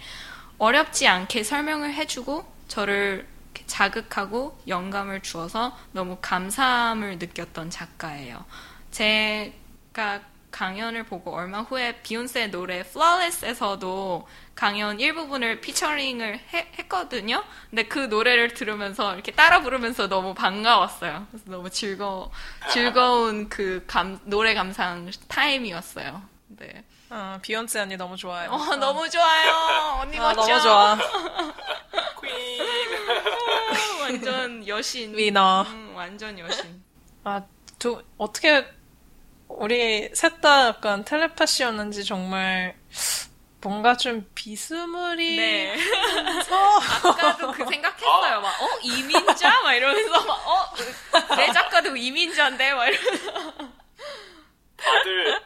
어렵지 0.59 1.07
않게 1.09 1.43
설명을 1.43 1.95
해주고 1.95 2.45
저를 2.69 3.27
자극하고 3.67 4.59
영감을 4.67 5.23
주어서 5.23 5.77
너무 5.93 6.19
감사함을 6.21 7.19
느꼈던 7.19 7.71
작가예요. 7.71 8.45
제가 8.91 10.21
강연을 10.51 11.05
보고 11.05 11.35
얼마 11.35 11.61
후에 11.61 12.01
비욘세 12.03 12.49
노래 12.49 12.79
Flawless에서도 12.81 14.27
강연 14.55 14.99
일부분을 14.99 15.61
피처링을 15.61 16.41
해, 16.53 16.73
했거든요. 16.79 17.45
근데 17.71 17.85
그 17.85 17.99
노래를 17.99 18.55
들으면서 18.55 19.15
이렇게 19.15 19.33
따라 19.33 19.61
부르면서 19.61 20.09
너무 20.09 20.35
반가웠어요. 20.35 21.27
그래서 21.31 21.45
너무 21.51 21.71
즐거 21.71 22.31
즐거운 22.73 23.49
그 23.49 23.85
감, 23.87 24.19
노래 24.25 24.55
감상 24.55 25.11
타임이었어요. 25.29 26.23
네. 26.49 26.85
어, 27.11 27.39
비욘세 27.41 27.81
언니 27.81 27.97
너무 27.97 28.17
좋아요. 28.17 28.51
어, 28.51 28.57
너무 28.77 29.09
좋아요. 29.09 29.99
언니 30.01 30.19
아. 30.19 30.33
너무 30.33 30.61
좋아. 30.61 30.97
퀸. 32.23 32.61
완전 34.01 34.67
여신. 34.69 35.17
위너. 35.17 35.63
음, 35.63 35.93
완전 35.97 36.39
여신. 36.39 36.83
아, 37.25 37.43
두, 37.79 38.03
어떻게, 38.19 38.67
우리 39.49 40.11
셋 40.15 40.41
다 40.41 40.69
약간 40.69 41.05
텔레파시였는지 41.05 42.05
정말 42.05 42.77
뭔가 43.63 43.97
좀 43.97 44.29
비스무리. 44.35 45.37
네. 45.37 45.77
서 46.45 46.79
아까도 47.09 47.53
그 47.53 47.65
생각했어요. 47.67 48.41
막, 48.41 48.63
어, 48.63 48.69
이민자? 48.83 49.63
막 49.63 49.73
이러면서 49.75 50.25
막, 50.25 50.47
어, 50.47 51.37
내 51.37 51.51
작가도 51.53 51.97
이민자인데? 51.97 52.75
막 52.75 52.87
이러면서. 52.87 53.33
다들 54.77 55.41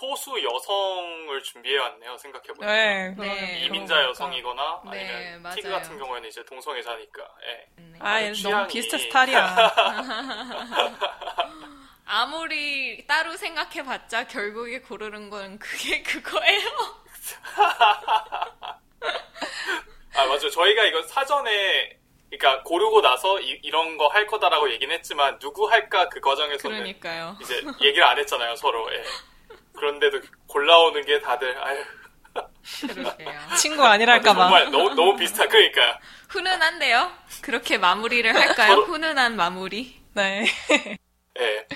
소수 0.00 0.30
여성을 0.44 1.42
준비해 1.42 1.78
왔네요. 1.78 2.18
생각해 2.18 2.44
보니까. 2.48 2.66
네. 2.66 3.14
네. 3.16 3.60
이민자 3.64 3.94
그러니까. 3.94 4.10
여성이거나 4.10 4.82
네, 4.92 5.08
아니면 5.08 5.42
맞아요. 5.42 5.56
티그 5.56 5.70
같은 5.70 5.98
경우에는 5.98 6.28
이제 6.28 6.44
동성애자니까. 6.44 7.22
예. 7.46 7.66
네. 7.76 7.98
아, 8.00 8.22
얘 8.22 8.30
취향이- 8.32 8.50
너무 8.52 8.66
비슷해 8.68 8.98
스타일이야. 8.98 9.56
아무리 12.04 13.06
따로 13.06 13.34
생각해봤자 13.36 14.26
결국에 14.28 14.80
고르는 14.80 15.30
건 15.30 15.58
그게 15.58 16.02
그거예요. 16.04 16.68
아 20.14 20.26
맞아요. 20.26 20.50
저희가 20.50 20.84
이거 20.84 21.02
사전에 21.04 21.98
그러니까 22.30 22.62
고르고 22.64 23.00
나서 23.00 23.40
이, 23.40 23.70
런 23.70 23.96
거 23.96 24.08
할 24.08 24.26
거다라고 24.26 24.70
얘기는 24.70 24.94
했지만 24.94 25.38
누구 25.38 25.70
할까 25.70 26.06
그 26.10 26.20
과정에서는 26.20 26.76
그러니까요. 26.76 27.38
이제 27.40 27.62
얘기를 27.80 28.04
안 28.04 28.18
했잖아요 28.18 28.56
서로. 28.56 28.92
예. 28.92 29.02
그런데도 29.76 30.20
골라오는 30.48 31.04
게 31.04 31.20
다들 31.20 31.56
아유. 31.62 31.84
친구 33.58 33.84
아니랄까봐. 33.84 34.40
정말 34.48 34.70
너무 34.70 34.94
너무 34.94 35.16
비슷한 35.16 35.48
그러니까 35.48 35.98
훈훈한데요? 36.28 37.10
그렇게 37.42 37.78
마무리를 37.78 38.34
할까요? 38.34 38.68
서로- 38.74 38.84
훈훈한 38.86 39.36
마무리. 39.36 40.00
네. 40.14 40.44
예. 41.38 41.66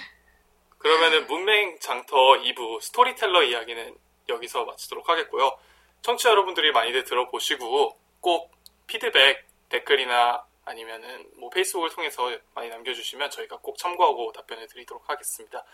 그러면은 0.79 1.27
문맹 1.27 1.79
장터 1.81 2.17
2부 2.17 2.81
스토리텔러 2.81 3.43
이야기는 3.45 3.95
여기서 4.29 4.65
마치도록 4.65 5.09
하겠고요. 5.09 5.57
청취자 6.03 6.31
여러분들이 6.31 6.73
많이들 6.73 7.05
들어보시고 7.05 7.99
꼭 8.21 8.51
피드백 8.87 9.47
댓글이나 9.69 10.43
아니면은 10.65 11.27
뭐 11.39 11.51
페이스북을 11.51 11.91
통해서 11.91 12.31
많이 12.55 12.69
남겨주시면 12.71 13.31
저희가 13.31 13.59
꼭 13.59 13.77
참고하고 13.79 14.33
답변해 14.33 14.67
드리도록 14.67 15.09
하겠습니다. 15.09 15.65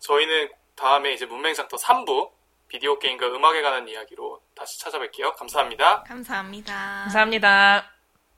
저희는 0.00 0.48
다음에 0.78 1.12
이제 1.12 1.26
문맹 1.26 1.54
장터 1.54 1.76
3부 1.76 2.30
비디오 2.68 2.98
게임과 2.98 3.26
음악에 3.26 3.62
관한 3.62 3.88
이야기로 3.88 4.40
다시 4.54 4.78
찾아뵐게요. 4.84 5.36
감사합니다. 5.36 6.04
감사합니다. 6.04 7.00
감사합니다. 7.04 7.97